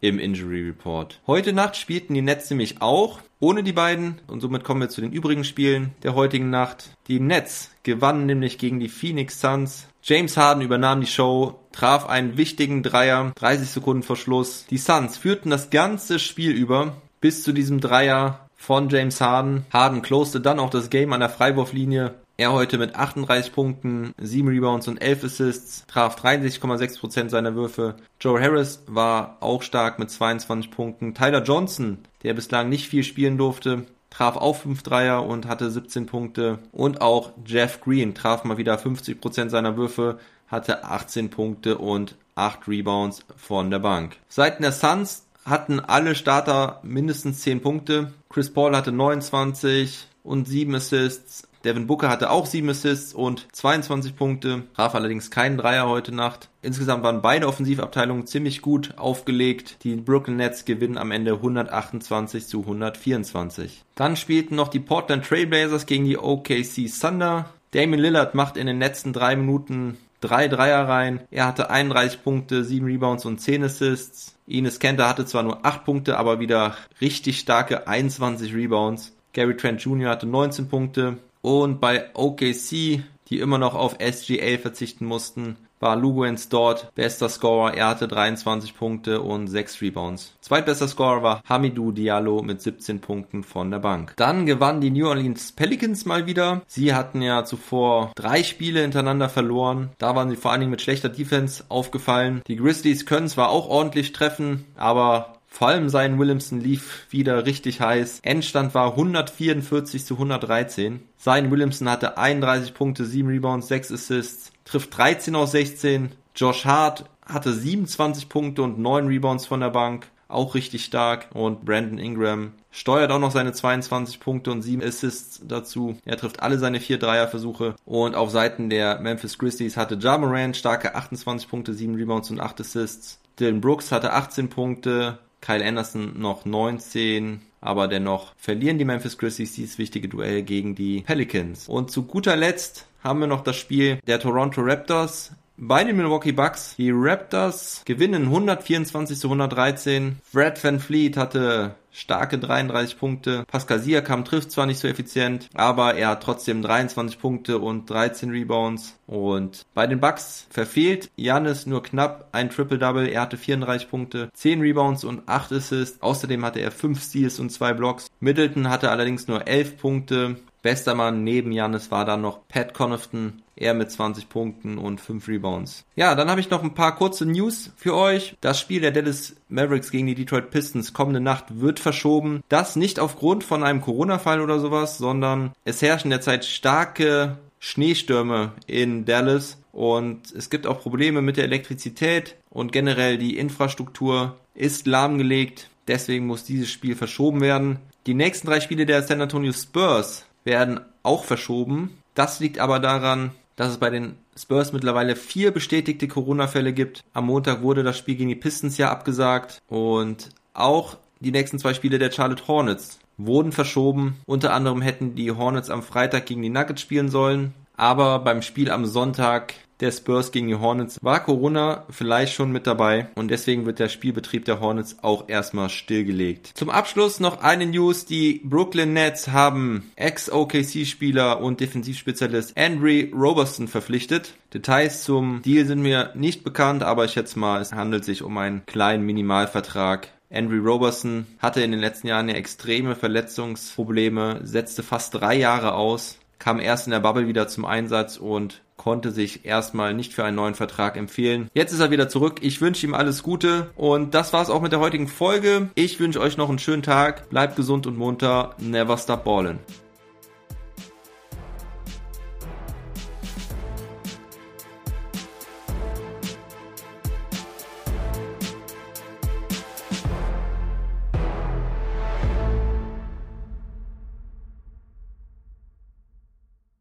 im 0.00 0.18
Injury 0.18 0.62
Report. 0.62 1.20
Heute 1.26 1.52
Nacht 1.52 1.76
spielten 1.76 2.14
die 2.14 2.22
Nets 2.22 2.48
nämlich 2.48 2.80
auch 2.80 3.20
ohne 3.38 3.62
die 3.62 3.74
beiden 3.74 4.18
und 4.28 4.40
somit 4.40 4.64
kommen 4.64 4.80
wir 4.80 4.88
zu 4.88 5.02
den 5.02 5.12
übrigen 5.12 5.44
Spielen 5.44 5.92
der 6.02 6.14
heutigen 6.14 6.48
Nacht. 6.48 6.96
Die 7.06 7.20
Nets 7.20 7.70
gewannen 7.82 8.24
nämlich 8.24 8.56
gegen 8.56 8.80
die 8.80 8.88
Phoenix 8.88 9.38
Suns. 9.38 9.86
James 10.02 10.38
Harden 10.38 10.62
übernahm 10.62 11.02
die 11.02 11.06
Show, 11.06 11.60
traf 11.70 12.06
einen 12.06 12.38
wichtigen 12.38 12.82
Dreier, 12.82 13.32
30 13.34 13.68
Sekunden 13.68 14.02
vor 14.02 14.16
Schluss. 14.16 14.64
Die 14.70 14.78
Suns 14.78 15.18
führten 15.18 15.50
das 15.50 15.68
ganze 15.68 16.18
Spiel 16.18 16.52
über 16.52 16.96
bis 17.20 17.42
zu 17.42 17.52
diesem 17.52 17.80
Dreier 17.80 18.48
von 18.60 18.90
James 18.90 19.22
Harden. 19.22 19.64
Harden 19.72 20.02
closte 20.02 20.38
dann 20.38 20.60
auch 20.60 20.68
das 20.68 20.90
Game 20.90 21.14
an 21.14 21.20
der 21.20 21.30
Freiwurflinie. 21.30 22.14
Er 22.36 22.52
heute 22.52 22.76
mit 22.76 22.94
38 22.94 23.54
Punkten, 23.54 24.12
7 24.20 24.48
Rebounds 24.48 24.86
und 24.86 24.98
11 24.98 25.24
Assists, 25.24 25.84
traf 25.86 26.16
63,6% 26.22 27.30
seiner 27.30 27.54
Würfe. 27.54 27.96
Joe 28.20 28.38
Harris 28.38 28.82
war 28.86 29.38
auch 29.40 29.62
stark 29.62 29.98
mit 29.98 30.10
22 30.10 30.70
Punkten. 30.70 31.14
Tyler 31.14 31.42
Johnson, 31.42 31.98
der 32.22 32.34
bislang 32.34 32.68
nicht 32.68 32.86
viel 32.86 33.02
spielen 33.02 33.38
durfte, 33.38 33.86
traf 34.10 34.36
auch 34.36 34.56
5 34.56 34.82
Dreier 34.82 35.24
und 35.24 35.48
hatte 35.48 35.70
17 35.70 36.04
Punkte. 36.04 36.58
Und 36.70 37.00
auch 37.00 37.32
Jeff 37.46 37.80
Green 37.80 38.14
traf 38.14 38.44
mal 38.44 38.58
wieder 38.58 38.78
50% 38.78 39.48
seiner 39.48 39.78
Würfe, 39.78 40.18
hatte 40.48 40.84
18 40.84 41.30
Punkte 41.30 41.78
und 41.78 42.14
8 42.34 42.68
Rebounds 42.68 43.24
von 43.36 43.70
der 43.70 43.78
Bank. 43.78 44.18
Seiten 44.28 44.62
der 44.62 44.72
Suns 44.72 45.24
hatten 45.44 45.80
alle 45.80 46.14
Starter 46.14 46.80
mindestens 46.82 47.40
10 47.42 47.60
Punkte. 47.62 48.12
Chris 48.28 48.52
Paul 48.52 48.76
hatte 48.76 48.92
29 48.92 50.06
und 50.22 50.46
7 50.46 50.74
Assists. 50.74 51.48
Devin 51.64 51.86
Booker 51.86 52.08
hatte 52.08 52.30
auch 52.30 52.46
7 52.46 52.70
Assists 52.70 53.12
und 53.12 53.46
22 53.52 54.16
Punkte, 54.16 54.62
traf 54.74 54.94
allerdings 54.94 55.30
keinen 55.30 55.58
Dreier 55.58 55.88
heute 55.88 56.14
Nacht. 56.14 56.48
Insgesamt 56.62 57.02
waren 57.02 57.20
beide 57.20 57.46
Offensivabteilungen 57.46 58.26
ziemlich 58.26 58.62
gut 58.62 58.96
aufgelegt. 58.96 59.84
Die 59.84 59.96
Brooklyn 59.96 60.36
Nets 60.36 60.64
gewinnen 60.64 60.96
am 60.96 61.10
Ende 61.10 61.34
128 61.34 62.46
zu 62.46 62.60
124. 62.60 63.84
Dann 63.94 64.16
spielten 64.16 64.56
noch 64.56 64.68
die 64.68 64.80
Portland 64.80 65.26
Trailblazers 65.26 65.84
gegen 65.84 66.06
die 66.06 66.16
OKC 66.16 66.90
Thunder. 66.98 67.50
Damien 67.72 68.00
Lillard 68.00 68.34
macht 68.34 68.56
in 68.56 68.66
den 68.66 68.78
letzten 68.78 69.12
drei 69.12 69.36
Minuten 69.36 69.98
drei 70.20 70.48
Dreier 70.48 70.88
rein. 70.88 71.20
Er 71.30 71.46
hatte 71.46 71.70
31 71.70 72.22
Punkte, 72.22 72.64
7 72.64 72.86
Rebounds 72.86 73.24
und 73.24 73.40
10 73.40 73.64
Assists. 73.64 74.36
Ines 74.46 74.78
Kenter 74.78 75.08
hatte 75.08 75.26
zwar 75.26 75.42
nur 75.42 75.64
8 75.64 75.84
Punkte, 75.84 76.18
aber 76.18 76.40
wieder 76.40 76.76
richtig 77.00 77.38
starke 77.38 77.86
21 77.86 78.54
Rebounds. 78.54 79.12
Gary 79.32 79.56
Trent 79.56 79.82
Jr. 79.82 80.10
hatte 80.10 80.26
19 80.26 80.68
Punkte. 80.68 81.18
Und 81.42 81.80
bei 81.80 82.10
OKC, 82.14 83.02
die 83.28 83.38
immer 83.38 83.58
noch 83.58 83.74
auf 83.74 83.96
SGA 84.00 84.58
verzichten 84.58 85.06
mussten, 85.06 85.56
war 85.80 85.96
Luguens 85.96 86.48
dort 86.48 86.94
bester 86.94 87.28
Scorer. 87.28 87.74
Er 87.74 87.88
hatte 87.88 88.06
23 88.06 88.76
Punkte 88.76 89.20
und 89.22 89.48
6 89.48 89.80
Rebounds. 89.82 90.34
Zweitbester 90.40 90.86
Scorer 90.86 91.22
war 91.22 91.42
Hamidou 91.48 91.90
Diallo 91.90 92.42
mit 92.42 92.62
17 92.62 93.00
Punkten 93.00 93.42
von 93.42 93.70
der 93.70 93.80
Bank. 93.80 94.14
Dann 94.16 94.46
gewannen 94.46 94.80
die 94.80 94.90
New 94.90 95.08
Orleans 95.08 95.52
Pelicans 95.52 96.04
mal 96.04 96.26
wieder. 96.26 96.62
Sie 96.66 96.94
hatten 96.94 97.22
ja 97.22 97.44
zuvor 97.44 98.12
drei 98.14 98.42
Spiele 98.42 98.82
hintereinander 98.82 99.28
verloren. 99.28 99.90
Da 99.98 100.14
waren 100.14 100.30
sie 100.30 100.36
vor 100.36 100.52
allen 100.52 100.60
Dingen 100.60 100.70
mit 100.70 100.82
schlechter 100.82 101.08
Defense 101.08 101.64
aufgefallen. 101.68 102.42
Die 102.46 102.56
Grizzlies 102.56 103.06
können 103.06 103.28
zwar 103.28 103.48
auch 103.48 103.68
ordentlich 103.68 104.12
treffen, 104.12 104.66
aber 104.76 105.39
vor 105.50 105.68
allem 105.68 105.90
sein 105.90 106.18
Williamson 106.18 106.60
lief 106.60 107.06
wieder 107.10 107.44
richtig 107.44 107.80
heiß. 107.80 108.20
Endstand 108.22 108.74
war 108.74 108.92
144 108.92 110.06
zu 110.06 110.14
113. 110.14 111.02
Sein 111.18 111.50
Williamson 111.50 111.90
hatte 111.90 112.16
31 112.16 112.72
Punkte, 112.72 113.04
7 113.04 113.28
Rebounds, 113.28 113.68
6 113.68 113.92
Assists 113.92 114.52
trifft 114.70 114.96
13 114.96 115.34
aus 115.34 115.52
16. 115.52 116.12
Josh 116.34 116.64
Hart 116.64 117.04
hatte 117.26 117.52
27 117.52 118.28
Punkte 118.28 118.62
und 118.62 118.78
9 118.78 119.08
Rebounds 119.08 119.46
von 119.46 119.60
der 119.60 119.70
Bank. 119.70 120.06
Auch 120.28 120.54
richtig 120.54 120.84
stark. 120.84 121.28
Und 121.34 121.64
Brandon 121.64 121.98
Ingram 121.98 122.52
steuert 122.70 123.10
auch 123.10 123.18
noch 123.18 123.32
seine 123.32 123.52
22 123.52 124.20
Punkte 124.20 124.52
und 124.52 124.62
7 124.62 124.82
Assists 124.82 125.42
dazu. 125.44 125.98
Er 126.04 126.16
trifft 126.16 126.40
alle 126.40 126.58
seine 126.58 126.80
4 126.80 126.98
Dreierversuche. 126.98 127.74
Und 127.84 128.14
auf 128.14 128.30
Seiten 128.30 128.70
der 128.70 129.00
Memphis 129.00 129.38
Grizzlies 129.38 129.76
hatte 129.76 129.98
Ja 129.98 130.54
starke 130.54 130.94
28 130.94 131.48
Punkte, 131.48 131.74
7 131.74 131.96
Rebounds 131.96 132.30
und 132.30 132.40
8 132.40 132.60
Assists. 132.60 133.18
Dylan 133.40 133.60
Brooks 133.60 133.90
hatte 133.90 134.12
18 134.12 134.48
Punkte. 134.48 135.18
Kyle 135.40 135.64
Anderson 135.64 136.20
noch 136.20 136.44
19 136.44 137.40
aber 137.60 137.88
dennoch 137.88 138.32
verlieren 138.36 138.78
die 138.78 138.84
Memphis 138.84 139.18
Grizzlies 139.18 139.52
dieses 139.52 139.78
wichtige 139.78 140.08
Duell 140.08 140.42
gegen 140.42 140.74
die 140.74 141.02
Pelicans. 141.02 141.68
Und 141.68 141.90
zu 141.90 142.04
guter 142.04 142.36
Letzt 142.36 142.86
haben 143.02 143.20
wir 143.20 143.26
noch 143.26 143.42
das 143.42 143.56
Spiel 143.56 143.98
der 144.06 144.20
Toronto 144.20 144.60
Raptors 144.62 145.32
bei 145.60 145.84
den 145.84 145.96
Milwaukee 145.96 146.32
Bucks. 146.32 146.74
Die 146.76 146.90
Raptors 146.92 147.82
gewinnen 147.84 148.24
124 148.24 149.18
zu 149.18 149.28
113. 149.28 150.16
Fred 150.24 150.62
Van 150.62 150.80
Fleet 150.80 151.16
hatte 151.16 151.74
starke 151.92 152.38
33 152.38 152.98
Punkte. 152.98 153.44
Pascal 153.46 153.80
Siakam 153.80 154.24
trifft 154.24 154.50
zwar 154.52 154.66
nicht 154.66 154.78
so 154.78 154.88
effizient, 154.88 155.48
aber 155.54 155.94
er 155.94 156.08
hat 156.08 156.22
trotzdem 156.22 156.62
23 156.62 157.18
Punkte 157.18 157.58
und 157.58 157.90
13 157.90 158.30
Rebounds. 158.30 158.96
Und 159.06 159.66
bei 159.74 159.86
den 159.86 160.00
Bucks 160.00 160.46
verfehlt 160.50 161.10
Janis 161.16 161.66
nur 161.66 161.82
knapp 161.82 162.28
ein 162.32 162.48
Triple-Double. 162.48 163.08
Er 163.08 163.22
hatte 163.22 163.36
34 163.36 163.88
Punkte, 163.88 164.30
10 164.32 164.60
Rebounds 164.60 165.04
und 165.04 165.28
8 165.28 165.52
Assists. 165.52 166.00
Außerdem 166.00 166.44
hatte 166.44 166.60
er 166.60 166.70
5 166.70 167.02
Steals 167.02 167.38
und 167.38 167.50
2 167.50 167.74
Blocks. 167.74 168.06
Middleton 168.20 168.70
hatte 168.70 168.90
allerdings 168.90 169.28
nur 169.28 169.46
11 169.46 169.78
Punkte 169.78 170.36
Bester 170.62 170.94
Mann 170.94 171.24
neben 171.24 171.52
Janis 171.52 171.90
war 171.90 172.04
dann 172.04 172.20
noch 172.20 172.46
Pat 172.46 172.74
Connaughton, 172.74 173.40
er 173.60 173.74
mit 173.74 173.90
20 173.90 174.28
Punkten 174.28 174.78
und 174.78 175.00
5 175.00 175.28
Rebounds. 175.28 175.84
Ja, 175.94 176.14
dann 176.14 176.28
habe 176.28 176.40
ich 176.40 176.50
noch 176.50 176.62
ein 176.62 176.74
paar 176.74 176.96
kurze 176.96 177.26
News 177.26 177.70
für 177.76 177.94
euch. 177.94 178.34
Das 178.40 178.58
Spiel 178.58 178.80
der 178.80 178.90
Dallas 178.90 179.36
Mavericks 179.48 179.90
gegen 179.90 180.06
die 180.06 180.14
Detroit 180.14 180.50
Pistons 180.50 180.92
kommende 180.92 181.20
Nacht 181.20 181.60
wird 181.60 181.78
verschoben. 181.78 182.42
Das 182.48 182.74
nicht 182.74 182.98
aufgrund 182.98 183.44
von 183.44 183.62
einem 183.62 183.80
Corona-Fall 183.80 184.40
oder 184.40 184.58
sowas, 184.58 184.98
sondern 184.98 185.52
es 185.64 185.82
herrschen 185.82 186.10
derzeit 186.10 186.44
starke 186.44 187.38
Schneestürme 187.60 188.52
in 188.66 189.04
Dallas 189.04 189.58
und 189.72 190.32
es 190.32 190.48
gibt 190.50 190.66
auch 190.66 190.80
Probleme 190.80 191.20
mit 191.20 191.36
der 191.36 191.44
Elektrizität 191.44 192.36
und 192.48 192.72
generell 192.72 193.18
die 193.18 193.36
Infrastruktur 193.36 194.36
ist 194.54 194.86
lahmgelegt. 194.86 195.68
Deswegen 195.86 196.26
muss 196.26 196.44
dieses 196.44 196.70
Spiel 196.70 196.96
verschoben 196.96 197.40
werden. 197.40 197.78
Die 198.06 198.14
nächsten 198.14 198.46
drei 198.46 198.60
Spiele 198.60 198.86
der 198.86 199.02
San 199.02 199.20
Antonio 199.20 199.52
Spurs 199.52 200.24
werden 200.44 200.80
auch 201.02 201.24
verschoben. 201.24 201.98
Das 202.14 202.40
liegt 202.40 202.58
aber 202.58 202.78
daran, 202.78 203.32
dass 203.56 203.70
es 203.70 203.78
bei 203.78 203.90
den 203.90 204.16
Spurs 204.36 204.72
mittlerweile 204.72 205.16
vier 205.16 205.50
bestätigte 205.50 206.08
Corona-Fälle 206.08 206.72
gibt. 206.72 207.04
Am 207.12 207.26
Montag 207.26 207.62
wurde 207.62 207.82
das 207.82 207.98
Spiel 207.98 208.16
gegen 208.16 208.28
die 208.28 208.36
Pistons 208.36 208.78
ja 208.78 208.90
abgesagt 208.90 209.60
und 209.68 210.30
auch 210.54 210.96
die 211.20 211.32
nächsten 211.32 211.58
zwei 211.58 211.74
Spiele 211.74 211.98
der 211.98 212.10
Charlotte 212.10 212.48
Hornets 212.48 212.98
wurden 213.18 213.52
verschoben. 213.52 214.16
Unter 214.26 214.52
anderem 214.52 214.80
hätten 214.80 215.14
die 215.14 215.30
Hornets 215.30 215.70
am 215.70 215.82
Freitag 215.82 216.26
gegen 216.26 216.42
die 216.42 216.48
Nuggets 216.48 216.80
spielen 216.80 217.10
sollen, 217.10 217.54
aber 217.76 218.20
beim 218.20 218.42
Spiel 218.42 218.70
am 218.70 218.86
Sonntag 218.86 219.54
der 219.80 219.92
Spurs 219.92 220.32
gegen 220.32 220.48
die 220.48 220.56
Hornets 220.56 220.98
war 221.02 221.22
Corona 221.22 221.84
vielleicht 221.90 222.34
schon 222.34 222.52
mit 222.52 222.66
dabei 222.66 223.08
und 223.14 223.30
deswegen 223.30 223.66
wird 223.66 223.78
der 223.78 223.88
Spielbetrieb 223.88 224.44
der 224.44 224.60
Hornets 224.60 224.96
auch 225.02 225.28
erstmal 225.28 225.70
stillgelegt. 225.70 226.52
Zum 226.54 226.70
Abschluss 226.70 227.20
noch 227.20 227.42
eine 227.42 227.66
News. 227.66 228.04
Die 228.04 228.40
Brooklyn 228.44 228.92
Nets 228.92 229.28
haben 229.28 229.90
Ex-OKC-Spieler 229.96 231.40
und 231.40 231.60
Defensivspezialist 231.60 232.56
Andre 232.56 233.08
Roberson 233.12 233.68
verpflichtet. 233.68 234.34
Details 234.52 235.04
zum 235.04 235.42
Deal 235.42 235.64
sind 235.66 235.80
mir 235.80 236.10
nicht 236.14 236.44
bekannt, 236.44 236.82
aber 236.82 237.04
ich 237.04 237.12
schätze 237.12 237.38
mal, 237.38 237.60
es 237.60 237.72
handelt 237.72 238.04
sich 238.04 238.22
um 238.22 238.36
einen 238.38 238.66
kleinen 238.66 239.04
Minimalvertrag. 239.06 240.08
Andrew 240.32 240.62
Roberson 240.62 241.26
hatte 241.40 241.60
in 241.60 241.72
den 241.72 241.80
letzten 241.80 242.06
Jahren 242.06 242.28
ja 242.28 242.36
extreme 242.36 242.94
Verletzungsprobleme, 242.94 244.40
setzte 244.44 244.84
fast 244.84 245.14
drei 245.14 245.34
Jahre 245.36 245.74
aus 245.74 246.19
kam 246.40 246.58
erst 246.58 246.88
in 246.88 246.90
der 246.90 246.98
Bubble 246.98 247.28
wieder 247.28 247.46
zum 247.46 247.64
Einsatz 247.64 248.16
und 248.16 248.62
konnte 248.76 249.12
sich 249.12 249.44
erstmal 249.44 249.94
nicht 249.94 250.14
für 250.14 250.24
einen 250.24 250.36
neuen 250.36 250.54
Vertrag 250.54 250.96
empfehlen. 250.96 251.48
Jetzt 251.54 251.72
ist 251.72 251.80
er 251.80 251.90
wieder 251.90 252.08
zurück. 252.08 252.38
Ich 252.40 252.60
wünsche 252.60 252.86
ihm 252.86 252.94
alles 252.94 253.22
Gute 253.22 253.70
und 253.76 254.14
das 254.14 254.32
war's 254.32 254.50
auch 254.50 254.62
mit 254.62 254.72
der 254.72 254.80
heutigen 254.80 255.06
Folge. 255.06 255.68
Ich 255.74 256.00
wünsche 256.00 256.20
euch 256.20 256.38
noch 256.38 256.48
einen 256.48 256.58
schönen 256.58 256.82
Tag. 256.82 257.28
Bleibt 257.28 257.56
gesund 257.56 257.86
und 257.86 257.98
munter. 257.98 258.56
Never 258.58 258.96
stop 258.96 259.24
ballin'. 259.24 259.58